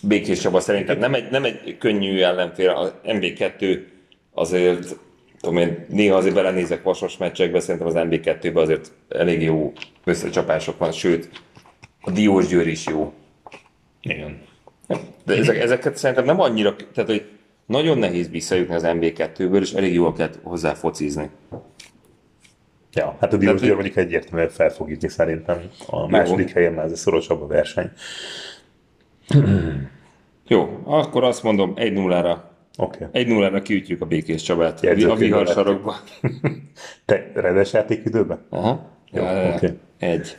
[0.01, 2.69] Békés Csaba szerintem nem egy, nem egy könnyű ellenfél.
[2.69, 3.79] A MB2
[4.33, 4.95] azért,
[5.39, 10.91] tudom én, néha azért belenézek vasos meccsekbe, szerintem az MB2-ben azért elég jó összecsapások van,
[10.91, 11.29] sőt,
[12.01, 13.13] a Diós Győr is jó.
[14.01, 14.41] Igen.
[15.25, 17.25] De ezek, ezeket szerintem nem annyira, tehát hogy
[17.65, 21.29] nagyon nehéz visszajutni az MB2-ből, és elég jól kell hozzá focizni.
[22.93, 25.62] Ja, hát a Diós Győr mondjuk egyértelműen fel fog jutni szerintem.
[25.88, 27.91] A második helyen már ez szorosabb a verseny.
[30.47, 32.38] Jó, akkor azt mondom, 1-0-ra
[32.77, 33.03] Oké.
[33.03, 33.23] Okay.
[33.25, 35.95] 1-0-ra kiütjük a Békés Csabát a Jegyzőkönyvbe vihar sarokba.
[37.05, 38.45] Te rendes játékidőben?
[38.49, 38.89] Aha.
[39.12, 39.77] Jó, Ja, oké.
[39.97, 40.36] Egy.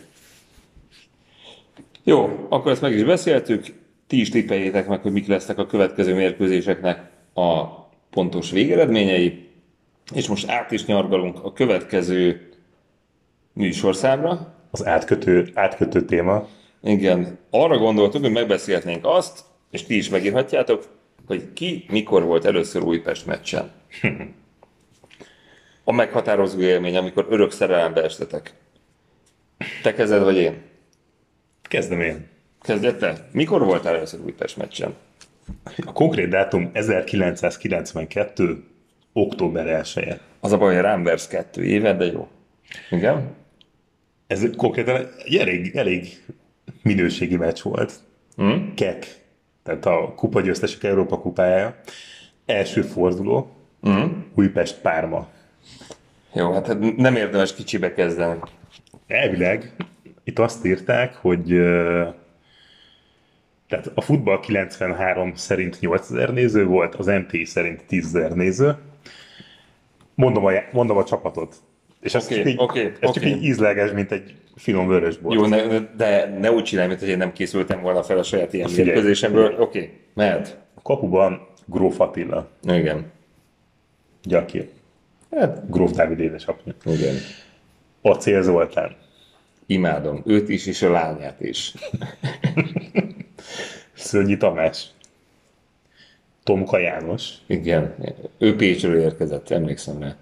[2.02, 3.64] Jó, akkor ezt meg is beszéltük.
[4.06, 7.64] Ti is tippeljétek meg, hogy mik lesznek a következő mérkőzéseknek a
[8.10, 9.48] pontos végeredményei.
[10.14, 12.48] És most át is nyargalunk a következő
[13.52, 14.54] műsorszámra.
[14.70, 16.48] Az átkötő, átkötő téma.
[16.84, 20.88] Igen, arra gondoltuk, hogy megbeszélhetnénk azt, és ti is megírhatjátok,
[21.26, 23.70] hogy ki mikor volt először Újpest meccsen.
[25.84, 28.54] A meghatározó élmény, amikor örök szerelembe estetek.
[29.82, 30.62] Te kezded, vagy én?
[31.62, 32.28] Kezdem én.
[32.60, 33.28] Kezded te?
[33.32, 34.94] Mikor volt először Újpest meccsen?
[35.86, 38.64] A konkrét dátum 1992.
[39.12, 40.20] október 1 -e.
[40.40, 42.28] Az a baj, hogy rám versz kettő éve, de jó.
[42.90, 43.34] Igen?
[44.26, 46.24] Ez konkrétan egy elég, elég
[46.84, 47.92] minőségi meccs volt.
[48.36, 48.74] Hm?
[48.74, 49.06] Kek,
[49.62, 51.76] tehát a kupa győztesek Európa kupája.
[52.46, 53.50] Első forduló,
[53.84, 54.06] Hm?
[54.34, 55.28] Újpest Párma.
[56.32, 58.40] Jó, hát nem érdemes kicsibe kezdeni.
[59.06, 59.74] Elvileg
[60.24, 61.46] itt azt írták, hogy
[63.68, 68.76] tehát a futball 93 szerint 8000 néző volt, az MT szerint 10.000 néző.
[70.14, 71.54] Mondom a, mondom a csapatot.
[72.04, 75.34] És ez Oké, csak, így, oké, ez csak így ízleges, mint egy finom vörösbor.
[75.34, 78.52] Jó, ne, de ne úgy csinálj, mint hogy én nem készültem volna fel a saját
[78.52, 79.54] ilyen mérkőzésemből.
[79.58, 80.58] Oké, mehet.
[80.74, 83.12] A kapuban Gróf Attila, Igen.
[84.22, 84.68] Gyaki,
[85.30, 86.74] Hát, Gróf Dávid édesapja.
[86.84, 87.14] igen.
[88.02, 88.96] Acél Zoltán,
[89.66, 90.22] Imádom.
[90.26, 91.74] Őt is, és a lányát is.
[93.94, 94.86] Szörnyi Tamás,
[96.42, 97.94] Tomka János, Igen.
[98.38, 100.16] Ő Pécsről érkezett, emlékszem rá.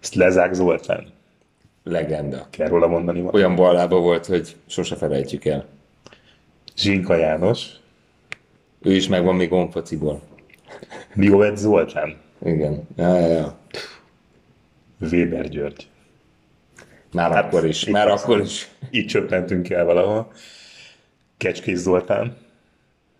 [0.00, 1.06] Szlezák Zoltán.
[1.82, 2.46] Legenda.
[2.50, 3.30] Kell róla mondani ma.
[3.32, 5.64] Olyan ballába volt, hogy sose felejtjük el.
[6.76, 7.66] Zsinka János,
[8.82, 10.20] Ő is megvan még onfociból.
[11.14, 12.88] Miovec Zoltán, Igen.
[12.96, 13.58] Ja, ja, ja.
[15.00, 15.86] Weber György.
[17.12, 17.84] Már Hát, akkor is.
[17.88, 18.68] Már az- akkor is.
[18.90, 20.32] Így csöppentünk el valahol.
[21.36, 22.36] Kecskés Zoltán,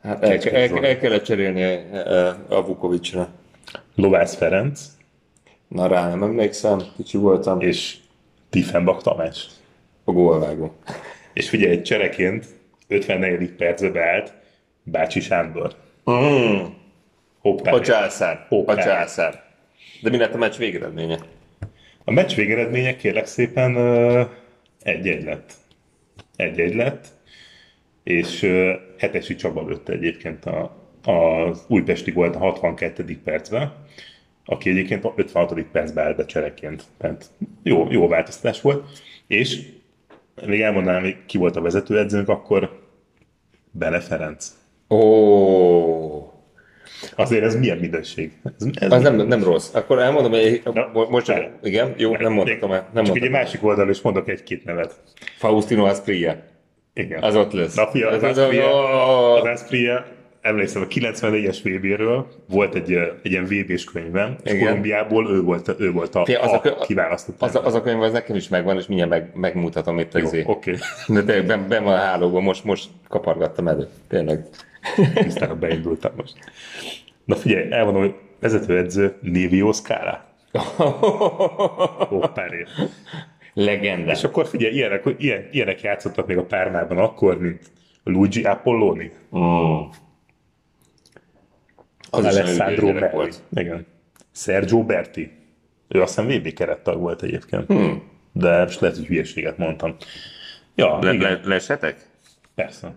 [0.03, 0.85] Hát el, Kecskés el, Zoltán.
[0.91, 3.29] el kellett cserélni eh, a Vukovicsra.
[3.95, 4.81] Lovász Ferenc
[5.69, 7.61] Na rá nem emlékszem, kicsi voltam.
[7.61, 7.97] és
[8.51, 9.47] Tiefenbach Tamás.
[10.05, 10.77] A gólvágó.
[11.33, 12.47] És figyelj, csereként
[12.89, 13.51] 54.
[13.51, 14.33] percbe beállt
[14.83, 15.75] Bácsi Sándor.
[16.11, 16.65] Mm,
[17.41, 17.73] Hoppá.
[17.73, 18.47] a császár.
[18.49, 18.73] Hoppá.
[18.73, 19.43] A császár.
[20.03, 21.19] De mi lett a meccs végeredménye?
[22.05, 23.77] A meccs végeredménye kérlek szépen
[24.83, 25.53] egy-egy lett.
[26.37, 27.07] Egy-egy lett,
[28.03, 28.53] és
[28.99, 33.21] Hetesi Csaba lőtte egyébként a, az Újpesti volt a 62.
[33.25, 33.73] percben,
[34.51, 35.63] aki egyébként a 56.
[35.73, 36.83] percben állt be csereként.
[36.99, 37.25] Tehát
[37.63, 38.89] jó, jó változtatás volt,
[39.27, 39.63] és
[40.47, 42.79] még elmondanám, hogy ki volt a vezetőedzőnk, akkor
[43.71, 44.47] Bele Ferenc.
[44.89, 46.33] Ó,
[47.17, 48.33] Azért ez milyen minőség?
[48.59, 49.75] Ez, ez az nem, nem rossz.
[49.75, 51.47] Akkor elmondom, hogy Na, mo- most, várj.
[51.63, 52.89] igen, jó, nem mondhatom el.
[52.93, 55.01] Nem Csak egy másik oldalon is mondok egy-két nevet.
[55.37, 56.37] Faustino Aspria.
[56.95, 57.23] Igen.
[57.23, 57.75] Az ott lesz.
[57.75, 59.35] Na fia, az Az- az- Aspria, ó.
[59.35, 60.07] az Aspria,
[60.49, 64.67] emlékszem, a 94-es VB-ről volt egy, egy ilyen VB-s könyvem, és Igen.
[64.67, 67.43] Kolumbiából ő volt, ő volt a, az a, a kiválasztott.
[67.43, 70.37] Az, a- az a könyv az nekem is megvan, és mindjárt meg, megmutatom itt az
[70.45, 70.71] Oké,
[71.07, 73.89] De tényleg ben, ben van a hálóban, most, most kapargattam elő.
[74.09, 74.45] Tényleg.
[75.15, 76.35] tisztán beindultam most.
[77.25, 80.27] Na figyelj, elmondom, hogy vezetőedző Livio Scala.
[82.09, 82.65] Hoppáré.
[83.55, 84.11] Legenda.
[84.13, 87.61] És akkor figyelj, ilyenek, ilyen, ilyenek játszottak még a Pármában akkor, mint
[88.05, 89.81] Luigi Apolloni, Mm.
[92.11, 93.13] Az Alessandro Melli.
[93.13, 93.43] volt.
[93.55, 93.87] Igen.
[94.33, 95.33] Sergio Berti.
[95.89, 97.67] Ő azt hiszem VB kerettag volt egyébként.
[97.67, 98.03] Hmm.
[98.33, 99.97] De most lehet, hogy hülyeséget mondtam.
[100.75, 102.07] Ja, Le, igen, le, lesetek?
[102.55, 102.95] persze.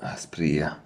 [0.00, 0.76] Aspria.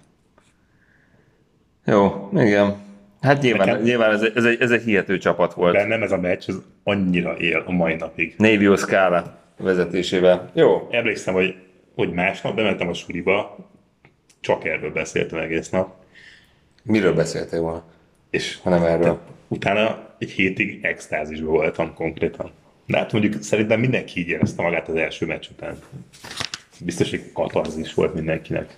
[1.85, 2.75] Jó, igen.
[3.21, 5.73] Hát nyilván, Nekem- nyilván ez, egy- ez, egy, ez egy hihető csapat volt.
[5.73, 8.33] Bennem ez a meccs ez annyira él a mai napig.
[8.37, 10.49] Nevio Scala vezetésével.
[10.53, 11.55] Jó, Emlékszem, hogy,
[11.95, 13.57] hogy másnap bementem a suliba,
[14.39, 15.95] csak erről beszéltem egész nap,
[16.83, 17.83] miről beszéltél volna,
[18.29, 19.19] és ha nem erről?
[19.47, 22.51] utána egy hétig extázisban voltam konkrétan.
[22.85, 25.79] De hát mondjuk szerintem mindenki így érezte magát az első meccs után.
[26.79, 28.77] Biztos, hogy katarzis volt mindenkinek.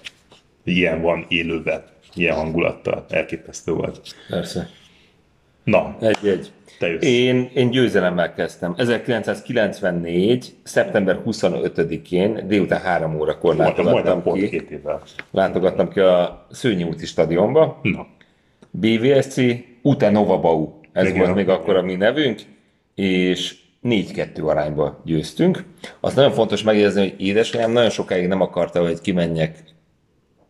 [0.63, 3.06] Ilyen van élőben, ilyen hangulattal.
[3.10, 4.16] Elképesztő volt.
[4.30, 4.70] Persze.
[5.63, 6.52] Na, Egy-egy.
[6.99, 8.73] Én, én győzelemmel kezdtem.
[8.78, 10.54] 1994.
[10.63, 15.02] szeptember 25-én délután 3 órakor látogattam pont ki, két évvel.
[15.32, 17.80] látogattam ki a Szőnyi úti stadionba.
[17.82, 18.08] Na,
[18.71, 19.36] BVSC,
[19.82, 21.19] Ute Nova Bau, ez Igen.
[21.19, 22.41] volt még akkor a mi nevünk,
[22.95, 25.63] és 4-2 arányba győztünk.
[25.99, 29.63] Azt nagyon fontos megjegyezni, hogy édesanyám nagyon sokáig nem akarta, hogy kimenjek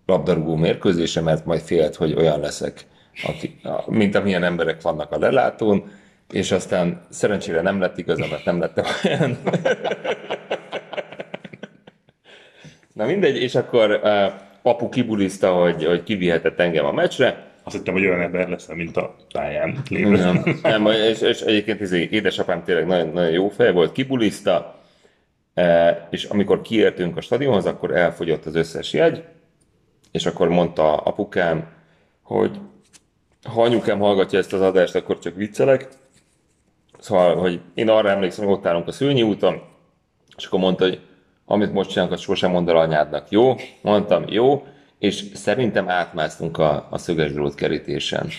[0.06, 2.86] labdarúgó mérkőzésre, mert majd félt, hogy olyan leszek,
[3.28, 5.91] aki, a- mint amilyen emberek vannak a lelátón,
[6.32, 9.38] és aztán szerencsére nem lett igaza, mert nem lettem olyan.
[12.93, 17.93] Na mindegy, és akkor uh, apu kibuliszta, hogy, hogy kivihetett engem a meccsre, azt hittem,
[17.93, 20.10] hogy olyan ember leszel, mint a pályán lévő.
[20.15, 24.80] nem, nem és, és egyébként ez édesapám tényleg nagyon, nagyon jó fej volt, kibuliszta,
[25.54, 29.23] e, és amikor kiértünk a stadionhoz, akkor elfogyott az összes jegy,
[30.12, 31.67] és akkor mondta apukám,
[32.21, 32.60] hogy
[33.44, 35.88] ha anyukám hallgatja ezt az adást, akkor csak viccelek.
[37.00, 39.62] Szóval, hogy én arra emlékszem, hogy ott állunk a Szőnyi úton,
[40.38, 41.00] és akkor mondta, hogy
[41.46, 43.30] amit most csinálunk, azt sosem mondd el anyádnak.
[43.30, 43.56] Jó?
[43.82, 44.66] Mondtam, jó.
[45.00, 48.28] És szerintem átmásztunk a, a szöges drót kerítésen.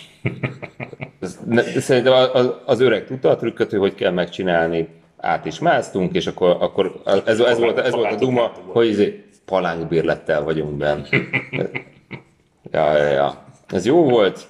[1.77, 4.89] Szerintem az, az öreg tudta a trükköt, hogy hogy kell megcsinálni.
[5.17, 9.25] Át is másztunk, és akkor, akkor ez, ez, volt, ez volt a duma, hogy izé,
[9.45, 11.03] palángbérlettel vagyunk benn.
[12.71, 13.45] Ja, ja, ja.
[13.69, 14.47] Ez jó volt.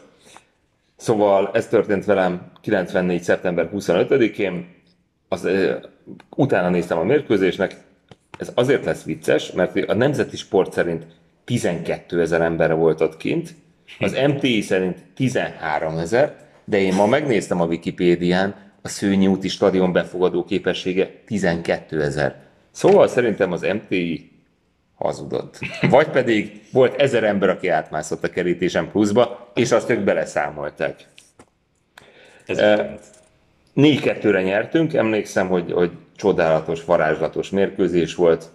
[1.05, 3.23] Szóval ez történt velem 94.
[3.23, 4.67] szeptember 25-én.
[5.29, 5.49] Az,
[6.37, 7.77] utána néztem a mérkőzésnek.
[8.39, 11.07] Ez azért lesz vicces, mert a nemzeti sport szerint
[11.45, 13.55] 12 ezer emberre volt ott kint,
[13.99, 19.93] az MTI szerint 13 ezer, de én ma megnéztem a Wikipédián, a Szőnyi úti stadion
[19.93, 22.43] befogadó képessége 12 ezer.
[22.71, 24.31] Szóval szerintem az MTI
[25.05, 25.59] hazudott.
[25.81, 31.07] Vagy pedig volt ezer ember, aki átmászott a kerítésen pluszba, és azt ők beleszámolták.
[32.47, 32.99] Ez E,
[33.77, 38.51] 4-2-re nyertünk, emlékszem, hogy, hogy csodálatos, varázslatos mérkőzés volt.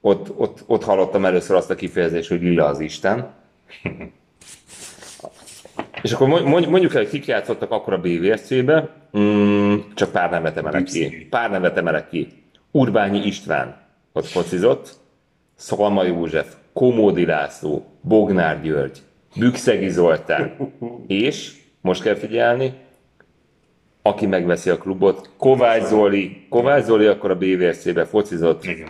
[0.00, 3.30] Ott, ott, ott hallottam először azt a kifejezést, hogy lila az Isten.
[6.02, 8.88] És akkor mond- mondjuk el, hogy kik játszottak akkor a BVSC-be,
[9.18, 11.26] mm, csak pár nevet emelek ki.
[11.30, 12.28] Pár nevet emelek ki.
[12.70, 13.76] Urbányi István
[14.12, 15.00] ott focizott,
[15.62, 18.98] Szalma József, Komódi László, Bognár György,
[19.36, 20.72] Bükszegi Zoltán,
[21.06, 22.72] és, most kell figyelni,
[24.02, 28.64] aki megveszi a klubot, Kovács Zoli, Kovács Zoli akkor a BVSC-be focizott.
[28.64, 28.88] Igen.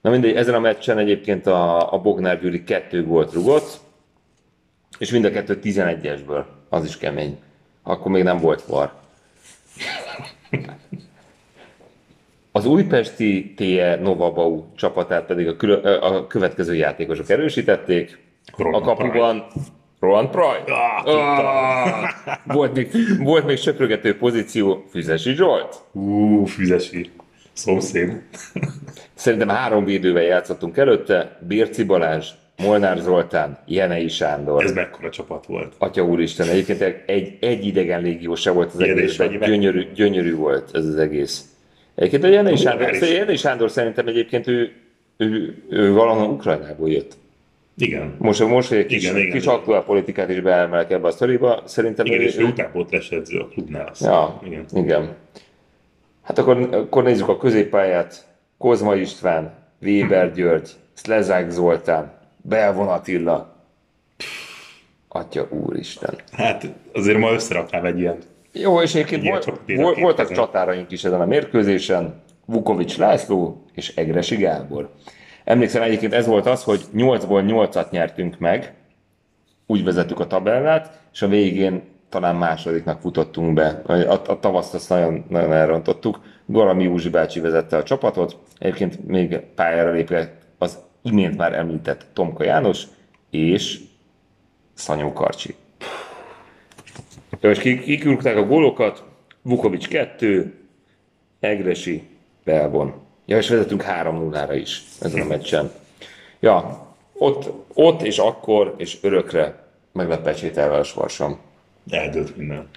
[0.00, 3.80] Na mindegy, ezen a meccsen egyébként a, a Bognár Gyuri kettő gólt rugott,
[4.98, 6.44] és mind a kettő 11-esből.
[6.68, 7.38] Az is kemény.
[7.82, 8.92] Akkor még nem volt var.
[12.52, 18.18] Az újpesti TE Nova Bau csapatát pedig a, külö- a következő játékosok erősítették.
[18.52, 19.44] A Roland kapuban
[20.00, 20.58] Roland Praj.
[21.04, 22.10] Ah,
[22.44, 22.88] volt, még,
[23.22, 25.76] volt még söprögető pozíció Füzesi Zsolt.
[25.92, 27.10] Ú, füzesi.
[27.52, 28.22] Szomszéd.
[29.14, 32.28] Szerintem három védővel játszottunk előtte, Bérci Balázs,
[32.62, 34.64] Molnár Zoltán, Jenei Sándor.
[34.64, 35.74] Ez mekkora csapat volt.
[35.78, 38.78] Atya úristen, egyébként egy, egy idegen légió se volt az
[39.18, 41.44] meg- gyönyörű, gyönyörű volt ez az egész.
[42.00, 43.00] Egyébként a Jenei Sándor, is.
[43.00, 44.72] Jenei Sándor szerintem egyébként ő,
[45.16, 47.16] ő, ő valahol Ukrajnából jött.
[47.76, 48.14] Igen.
[48.18, 49.84] Most, most hogy egy kis, Igen, igen, kis igen.
[49.84, 52.52] politikát is beemelek ebbe a sztoriba, szerintem Igen, ő, és ő
[53.10, 53.88] edző a klubnál.
[53.88, 54.00] Azt.
[54.00, 54.64] Ja, Igen.
[54.74, 55.14] igen.
[56.22, 58.26] Hát akkor, akkor nézzük a középpályát.
[58.58, 63.56] Kozma István, Weber György, Szlezák Zoltán, Belvon Attila.
[65.08, 66.14] Atya úristen.
[66.32, 68.18] Hát azért ma összeraknám egy ilyen.
[68.52, 72.22] Jó, és egyébként volt, volt, voltak csatáraink is ezen a mérkőzésen.
[72.44, 74.90] Vukovics László és Egresi Gábor.
[75.44, 78.74] Emlékszem egyébként ez volt az, hogy 8-ból 8-at nyertünk meg,
[79.66, 83.82] úgy vezettük a tabellát, és a végén talán másodiknak futottunk be.
[83.86, 86.20] A, a tavaszt azt nagyon, nagyon elrontottuk.
[86.46, 92.44] Garami Józsi bácsi vezette a csapatot, egyébként még pályára lépett az imént már említett Tomka
[92.44, 92.84] János
[93.30, 93.80] és
[94.74, 95.54] Szanyó Karcsi.
[97.40, 99.04] Jó, és kik- kikürgták a gólokat,
[99.42, 100.54] Vukovics 2,
[101.40, 102.02] Egresi,
[102.44, 105.72] Belvon Ja, és vezetünk 3-0-ra is ezen a meccsen.
[106.40, 111.38] Ja, ott, ott és akkor és örökre meg lett pecsételve a sorsom.
[111.90, 112.68] Eldőlt minden.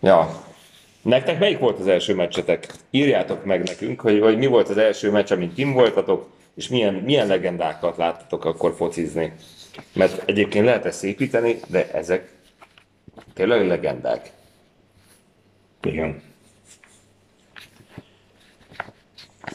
[0.00, 0.42] Ja.
[1.02, 2.66] Nektek melyik volt az első meccsetek?
[2.90, 6.94] Írjátok meg nekünk, hogy, hogy mi volt az első meccs, amit kim voltatok, és milyen,
[6.94, 9.32] milyen legendákat láttatok akkor focizni.
[9.92, 12.32] Mert egyébként lehet ezt szépíteni, de ezek
[13.34, 14.32] tényleg legendák.
[15.82, 16.22] Igen.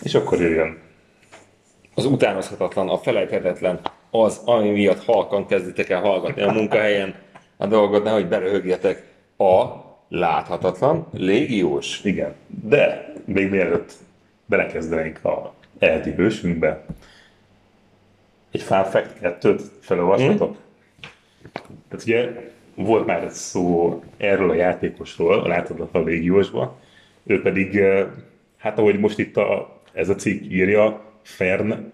[0.04, 0.78] És akkor jöjjön.
[1.96, 3.80] Az utánozhatatlan, a felejthetetlen,
[4.10, 7.16] az, ami miatt halkan kezditek el hallgatni a munkahelyen
[7.58, 9.08] a dolgot, nehogy beröhögjetek.
[9.38, 9.66] A
[10.08, 12.04] láthatatlan légiós.
[12.04, 12.36] Igen.
[12.48, 13.94] De még mielőtt
[14.46, 16.86] belekezdenénk a eheti hősünkbe,
[18.52, 20.58] egy fun fact kettőt felolvashatok?
[21.90, 22.30] Tehát ugye
[22.84, 26.76] volt már szó erről a játékosról, a láthatatlan légiósban,
[27.26, 27.82] ő pedig,
[28.58, 31.92] hát ahogy most itt a, ez a cikk írja, Fern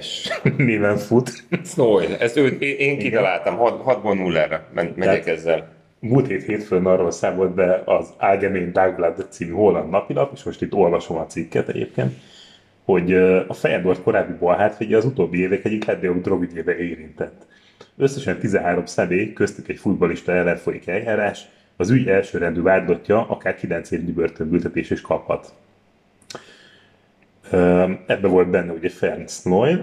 [0.00, 1.30] S néven fut.
[1.64, 5.74] Snowy, ezt ő, én, én kitaláltam, 6-ból 0-ra megyek Tehát- ezzel.
[5.98, 10.74] Múlt hét hétfőn arról számolt be az Algemein Dagblad című holland napilap, és most itt
[10.74, 12.12] olvasom a cikket egyébként,
[12.84, 13.14] hogy
[13.48, 17.46] a Feyenoord korábbi balhátvédje az utóbbi évek egyik legnagyobb drogügyébe érintett.
[17.96, 21.40] Összesen 13 személy, köztük egy futballista ellen folyik eljárás,
[21.76, 25.54] az ügy elsőrendű vádlottja akár 9 évnyi börtönbüntetés is kaphat.
[28.06, 29.80] Ebbe volt benne ugye Fern Snoy,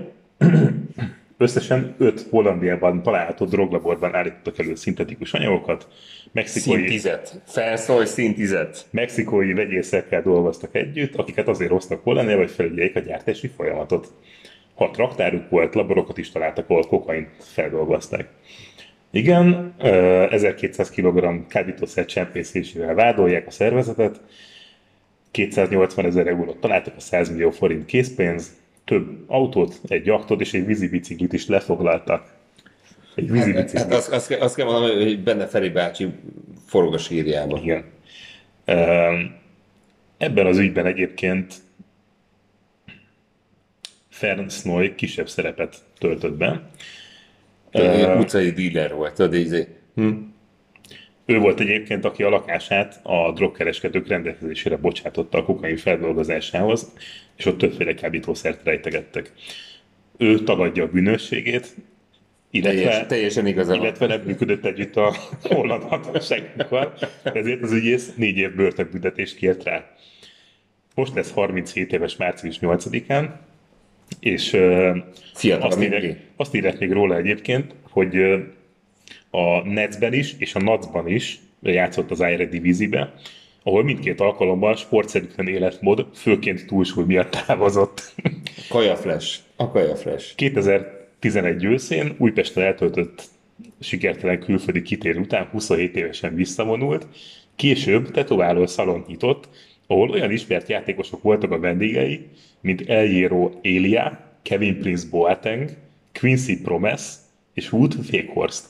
[1.37, 5.87] Összesen 5 Hollandiában található droglaborban állítottak elő szintetikus anyagokat,
[6.31, 7.41] mexikói, Szintizet.
[7.45, 8.85] Felszólj szintizet.
[8.91, 14.11] mexikói vegyészekkel dolgoztak együtt, akiket azért hoztak Hollandiába, hogy felügyeljék a gyártási folyamatot.
[14.76, 18.28] Hat raktáruk volt, laborokat is találtak, ahol kokaint feldolgozták.
[19.11, 24.21] Igen, ö, 1200 kg kábítószer csempészésével vádolják a szervezetet,
[25.32, 28.55] 280 ezer eurót találtak, a 100 millió forint készpénz,
[28.86, 32.34] több autót, egy jachtot és egy vízibiciklit is lefoglaltak.
[33.15, 33.93] Egy Hát vízibiciklit.
[33.93, 36.07] azt, azt, kell- azt kell mondanom, hogy benne Feri bácsi
[36.65, 37.59] forog a sírjába.
[37.63, 37.84] Igen.
[40.17, 41.53] Ebben az ügyben egyébként
[44.24, 46.69] Fern Snoy kisebb szerepet töltött be.
[47.74, 49.67] Uh, utcai dealer volt, tudod, így izé.
[51.26, 56.93] Ő volt egyébként, aki a lakását a drogkereskedők rendelkezésére bocsátotta a kokain feldolgozásához,
[57.36, 59.32] és ott többféle kábítószert rejtegettek.
[60.17, 61.76] Ő tagadja a bűnösségét,
[62.51, 63.82] illetve, Teljes, teljesen igaza van.
[63.82, 65.13] illetve nem működött együtt a
[65.49, 66.93] holland hatóságokkal,
[67.24, 69.91] ezért az ügyész négy év börtönbüntetést kért rá.
[70.95, 73.30] Most lesz 37 éves március 8-án,
[74.19, 74.49] és
[75.33, 78.15] Fiatal, azt, írják, azt írják még róla egyébként, hogy
[79.29, 83.13] a Netsben is, és a Natsban is játszott az Eredivisie-be,
[83.63, 88.13] ahol mindkét alkalommal sportszerűtlen életmód, főként túlsúly miatt távozott.
[88.69, 89.39] Kaja Flash.
[89.55, 90.35] A Kaja Flash.
[90.35, 93.23] 2011 őszén Újpesten eltöltött
[93.79, 97.07] sikertelen külföldi kitér után 27 évesen visszavonult,
[97.55, 99.49] később tetováló szalont nyitott,
[99.87, 102.27] ahol olyan ismert játékosok voltak a vendégei,
[102.64, 105.70] mint Eljero Elia, Kevin Prince Boateng,
[106.20, 107.11] Quincy Promes
[107.53, 108.64] és Wood Weghorst.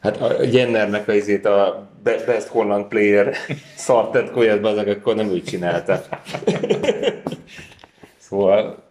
[0.00, 3.34] Hát a Jennernek a, izét a be- Best Holland Player
[3.76, 6.04] szart tett kolyat azok, akkor nem úgy csinálta.
[8.16, 8.82] szóval,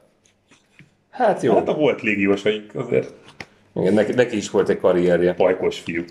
[1.09, 1.53] hát jó.
[1.53, 3.13] Hát a volt légiósaink azért
[3.75, 5.33] Igen, neki, neki is volt egy karrierje.
[5.33, 6.03] pajkos fiú.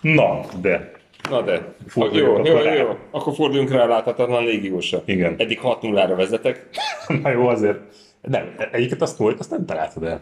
[0.00, 0.92] Na, de
[1.30, 2.74] Na de, Forduljunk jó, jó, akkor rá.
[2.74, 5.02] jó, akkor forduljunk rá a láthatatlan légiósra.
[5.04, 5.34] Igen.
[5.38, 6.68] Eddig 6-0-ra vezetek,
[7.22, 7.78] na jó, azért
[8.20, 10.20] nem, egyiket azt volt, azt nem találtad el.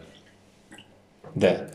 [1.33, 1.67] de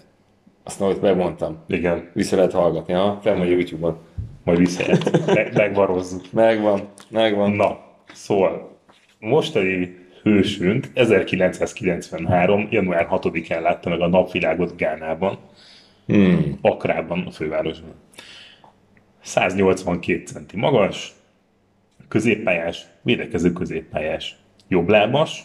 [0.65, 1.59] azt majd megmondtam.
[1.67, 3.19] Igen, Vissza lehet hallgatni, ha?
[3.23, 3.99] Fenn van YouTube-on.
[4.45, 5.27] majd visszaért.
[5.27, 6.33] Me- megvarozzuk.
[6.33, 7.51] Megvan, megvan.
[7.51, 7.79] Na,
[8.13, 8.77] szóval
[9.19, 12.69] mostani hősünk 1993.
[12.71, 15.39] január 6-án látta meg a napvilágot Gánában,
[16.07, 16.59] hmm.
[16.63, 17.95] Akrában, a fővárosban.
[19.29, 21.13] 182 centi magas,
[22.09, 24.37] középpályás, védekező középpályás,
[24.69, 25.45] jobblábas.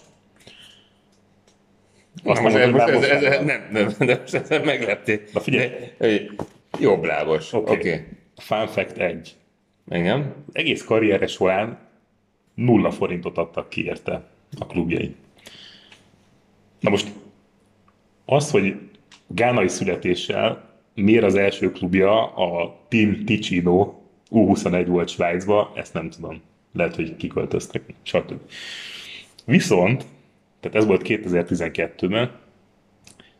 [2.23, 5.19] Azt most, mondod, most, ez, ez, ez, nem, nem, nem, ezzel megleptél.
[5.33, 5.67] Na figyelj.
[5.67, 6.35] De, hogy
[6.79, 7.53] Jobb lábos.
[7.53, 7.71] Oké.
[7.71, 7.79] Oké.
[7.79, 7.91] Okay.
[7.91, 8.05] Okay.
[8.35, 9.35] Fun fact 1.
[9.89, 10.35] Igen.
[10.51, 11.77] egész karriere során
[12.53, 14.23] nulla forintot adtak ki érte
[14.59, 15.15] a klubjai.
[16.79, 17.07] Na most
[18.25, 18.75] az, hogy
[19.27, 23.93] gánai születéssel miért az első klubja a Team Ticino
[24.31, 26.41] U21 volt Svájcba, ezt nem tudom.
[26.73, 28.39] Lehet, hogy kiköltöztek, stb.
[29.45, 30.05] Viszont,
[30.59, 32.31] tehát ez volt 2012-ben,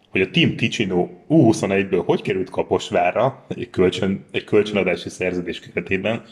[0.09, 6.23] hogy a Team Ticino U21-ből hogy került Kaposvára egy, kölcsön, egy kölcsönadási szerződés keretében,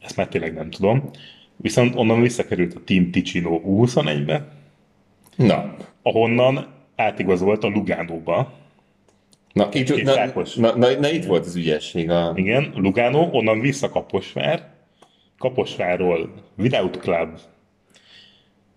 [0.00, 1.10] ezt már tényleg nem tudom.
[1.56, 4.58] Viszont onnan visszakerült a Team Ticino U21-be,
[5.36, 8.59] Na, ahonnan átigazolt a Lugánóba.
[9.52, 10.54] Na, itt, Két na, rákos.
[10.54, 12.10] na, na, na, itt volt az ügyesség.
[12.10, 12.32] A...
[12.34, 14.68] Igen, Lugano, onnan vissza Kaposvár,
[15.38, 17.38] Kaposvárról Without Club,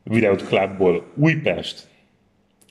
[0.05, 1.87] Without Clubból Újpest,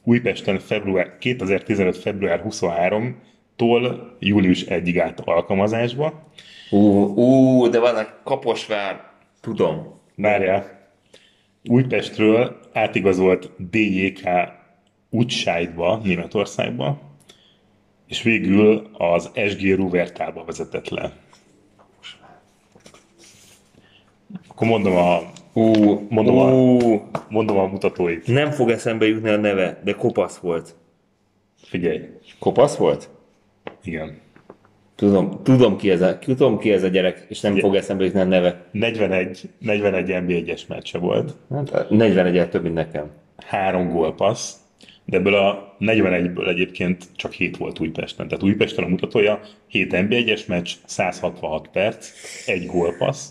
[0.04, 1.96] Újpesten február, 2015.
[1.96, 6.30] február 23-tól július 1-ig át alkalmazásba.
[6.70, 10.00] Ú, ú, de van a Kaposvár, tudom.
[10.16, 10.80] Várjál,
[11.64, 14.20] Újpestről átigazolt DJK
[15.10, 17.11] Útsájtba, Németországba,
[18.12, 21.12] és végül az SG Ruvertába vezetett le.
[24.48, 25.20] Akkor mondom a,
[25.52, 28.26] Ú, Mondom a- ú, mondom a mutatóit.
[28.26, 30.74] nem fog eszembe jutni a neve, de kopasz volt.
[31.62, 32.00] Figyelj,
[32.38, 33.08] Kopasz volt?
[33.84, 34.20] igen.
[34.94, 37.64] Tudom, tudom ki ez a, tudom ki ez a gyerek, és nem Igen.
[37.64, 38.64] fog eszembe jutni a neve.
[38.70, 43.10] 41, 41 NB1-es meccse volt, Hát, 41 több, mint nekem.
[43.46, 44.54] három gólpassz,
[45.04, 48.28] de ebből a 41-ből egyébként csak 7 volt Újpesten.
[48.28, 52.08] Tehát Újpesten a mutatója 7 NB1-es meccs, 166 perc,
[52.46, 53.28] egy gólpassz.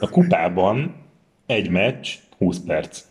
[0.00, 0.94] A kupában
[1.46, 2.08] egy meccs,
[2.38, 3.02] 20 perc.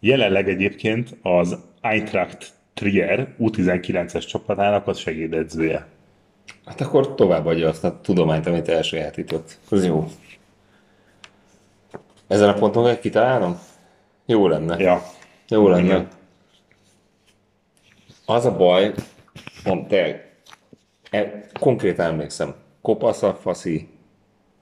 [0.00, 5.86] Jelenleg egyébként az Eintracht Trier U19-es csapatának az segédedzője.
[6.64, 9.58] Hát akkor továbbadja azt a tudományt, amit elsajátított.
[9.70, 10.08] Az jó.
[12.26, 13.58] Ezen a ponton kell kitalálnom?
[14.26, 14.78] Jó lenne.
[14.78, 15.02] Ja,
[15.48, 15.84] Jó lenne.
[15.84, 16.08] Igen.
[18.26, 18.94] Az a baj,
[19.64, 20.30] mond, te,
[21.10, 23.88] e, konkrétan emlékszem, kopasz a faszi,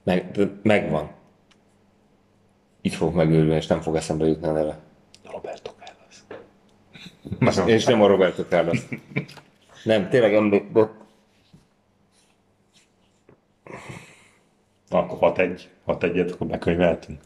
[0.03, 1.11] meg, megvan.
[2.83, 4.79] Így fog megőrülni, és nem fog eszembe jutni a neve.
[5.33, 7.67] Roberto Carlos.
[7.67, 8.79] És nem a Roberto Carlos.
[9.85, 10.91] Nem, tényleg emlék, de
[14.89, 17.21] Na, akkor 6-1, 6-1-et akkor bekönyveltünk.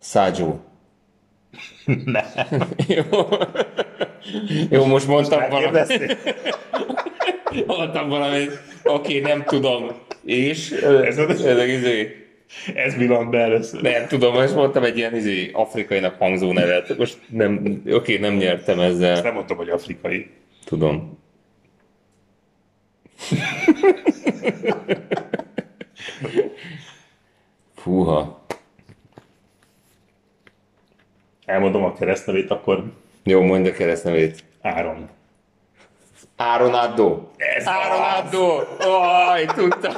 [0.00, 0.60] Szágyó.
[2.04, 2.24] Ne.
[2.96, 3.28] Jó.
[4.70, 5.72] Jó, most mondtam valamit.
[5.72, 6.34] Megkérdezték?
[7.66, 8.50] Mondtam valamit.
[8.84, 9.90] Oké, nem tudom.
[10.24, 10.70] És?
[10.70, 12.26] Ez ez a izé.
[12.74, 13.82] Ez villant be először.
[13.82, 16.98] Nem tudom, most mondtam egy ilyen izé, afrikainak hangzó nevet.
[16.98, 19.22] Most nem, oké, nem nyertem ezzel.
[19.22, 20.30] Nem mondtam, hogy afrikai.
[20.64, 21.18] Tudom.
[27.74, 28.39] Fúha.
[31.50, 32.84] Elmondom a keresztnevét, akkor
[33.22, 34.44] Jó, mondj a keresztnevét.
[34.62, 35.08] Áron.
[36.36, 37.30] Áronádó.
[37.36, 38.60] Ez Áronádó!
[39.28, 39.92] Aj, tudtam.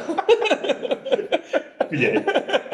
[1.89, 2.19] Figyelj,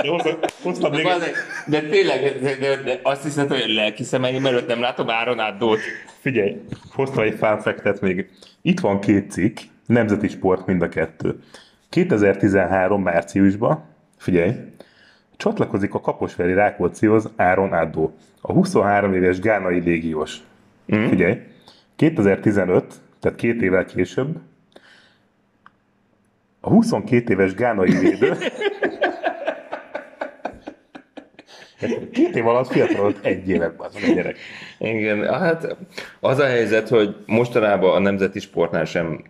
[0.03, 1.31] de hoztam, hoztam még De,
[1.67, 5.79] de tényleg, de, de, de azt hiszed, hogy lelki szemeim előtt nem látom Áronádót.
[6.21, 6.61] Figyelj,
[6.95, 8.31] hoztam egy fact még.
[8.63, 11.43] Itt van két cikk, nemzeti sport mind a kettő.
[11.89, 13.85] 2013 márciusban,
[14.19, 14.53] figyelj,
[15.39, 18.11] csatlakozik a Kaposvári Rákóczihoz Áron Addo,
[18.41, 20.37] a 23 éves gánai légiós.
[20.95, 21.09] Mm.
[21.09, 21.37] Figyelj,
[21.97, 24.39] 2015, tehát két évvel később,
[26.61, 28.37] a 22 éves gánai védő
[32.13, 34.37] Két év alatt fiatalodott egy évet, az a gyerek.
[34.79, 35.77] Igen, hát
[36.21, 39.25] az a helyzet, hogy mostanában a nemzeti sportnál sem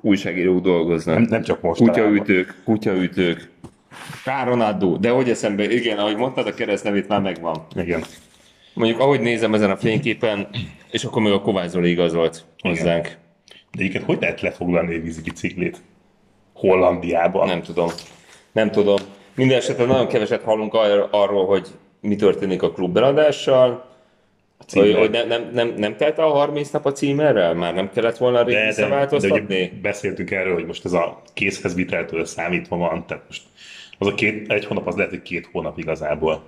[0.00, 1.14] újságírók dolgoznak.
[1.14, 2.02] Nem, nem csak mostanában.
[2.02, 3.52] Kutyaütők, kutyaütők.
[4.24, 7.66] Káronádó, de hogy eszembe, igen, ahogy mondtad, a keresztnevét már megvan.
[7.76, 8.04] Igen.
[8.74, 10.48] Mondjuk, ahogy nézem ezen a fényképen,
[10.90, 13.02] és akkor még a Kovács Zoli igazolt hozzánk.
[13.70, 15.82] De egyébként hogy lehet lefoglalni egy vízibiciklit?
[16.52, 17.46] Hollandiában.
[17.46, 17.88] Nem tudom.
[18.52, 18.96] Nem tudom.
[19.34, 21.68] Minden esetre nagyon keveset hallunk ar- arról, hogy
[22.00, 23.92] mi történik a klubbeladással.
[24.66, 24.86] címer.
[24.88, 27.54] Hogy, hogy nem, nem, nem, nem telt a 30 nap a címerrel?
[27.54, 31.22] Már nem kellett volna rég De, de, de ugye beszéltünk erről, hogy most ez a
[31.32, 33.42] készhez viteltől számítva van, tehát most
[33.98, 36.42] az a két, egy hónap az lehet, hogy két hónap igazából.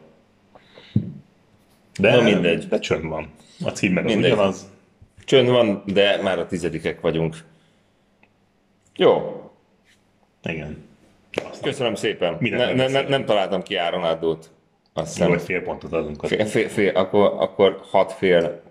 [1.99, 2.69] De, Na mindegy.
[2.69, 3.31] De csönd van.
[3.65, 4.33] A címer az Mindegy.
[4.33, 4.69] ugyanaz.
[5.25, 7.37] Csönd van, de már a tizedikek vagyunk.
[8.97, 9.41] Jó,
[10.43, 10.85] Igen.
[11.63, 12.37] köszönöm szépen.
[12.41, 14.51] Ne, ne, ne, nem találtam ki Áronádót.
[14.93, 15.29] Azt Jó, hiszem.
[15.29, 16.27] hogy fél pontot adunk.
[16.27, 18.63] Fél, fél, fél, akkor, akkor hat fél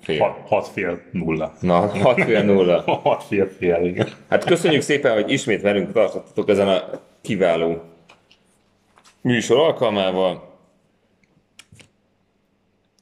[0.00, 0.18] fél.
[0.20, 1.52] hat, hat fél nulla.
[1.60, 2.80] Na, hat fél nulla.
[3.02, 4.08] Hat fél fél, igen.
[4.28, 6.82] Hát köszönjük szépen, hogy ismét velünk tartottatok ezen a
[7.20, 7.82] kiváló
[9.26, 10.54] műsor alkalmával.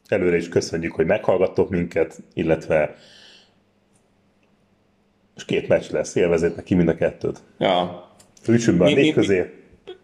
[0.08, 2.96] Előre is köszönjük, hogy meghallgattok minket, illetve
[5.36, 7.42] és két meccs lesz, élvezétek ki mind a kettőt.
[7.58, 8.08] Ja,
[8.48, 9.50] Ütsünk be a négy közé.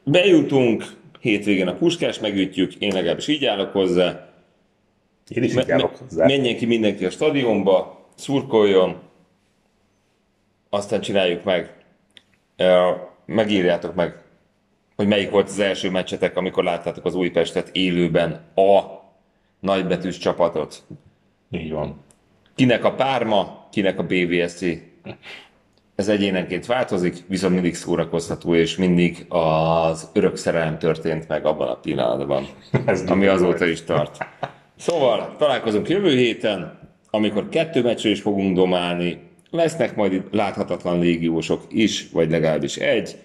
[0.04, 0.84] bejutunk,
[1.20, 4.28] hétvégén a puskás megütjük, én legalábbis így állok hozzá.
[5.28, 6.26] Én is így állok hozzá.
[6.26, 9.00] menjen ki mindenki a stadionba, szurkoljon,
[10.68, 11.74] aztán csináljuk meg
[13.24, 14.19] Megírjátok meg,
[15.00, 18.80] hogy melyik volt az első meccsetek, amikor láttátok az Újpestet élőben a
[19.60, 20.82] nagybetűs csapatot.
[21.50, 22.00] Így van.
[22.54, 24.60] Kinek a Párma, kinek a BVSC.
[25.94, 31.74] Ez egyénenként változik, viszont mindig szórakoztató, és mindig az örök szerelem történt meg abban a
[31.74, 32.46] pillanatban,
[32.86, 33.70] Ez ami azóta volt.
[33.70, 34.26] is tart.
[34.76, 36.78] Szóval találkozunk jövő héten,
[37.10, 39.18] amikor kettő meccsről is fogunk domálni.
[39.50, 43.16] Lesznek majd itt láthatatlan légiósok is, vagy legalábbis egy,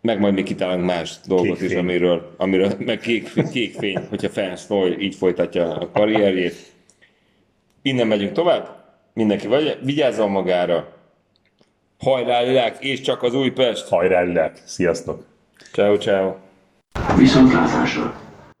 [0.00, 1.78] meg majd még kitalálunk más dolgot Kék is, fény.
[1.78, 6.54] amiről, amiről meg kék, kék fény, hogyha Fans Noy így folytatja a karrierjét.
[7.82, 8.68] Innen megyünk tovább,
[9.14, 10.96] mindenki vagy, vigyázzon magára,
[11.98, 13.88] hajrá lélek, és csak az Újpest!
[13.88, 14.62] Hajrá, Lilák!
[14.64, 15.24] Sziasztok!
[15.72, 16.34] Ciao, ciao.
[17.16, 18.27] Viszontlátásra!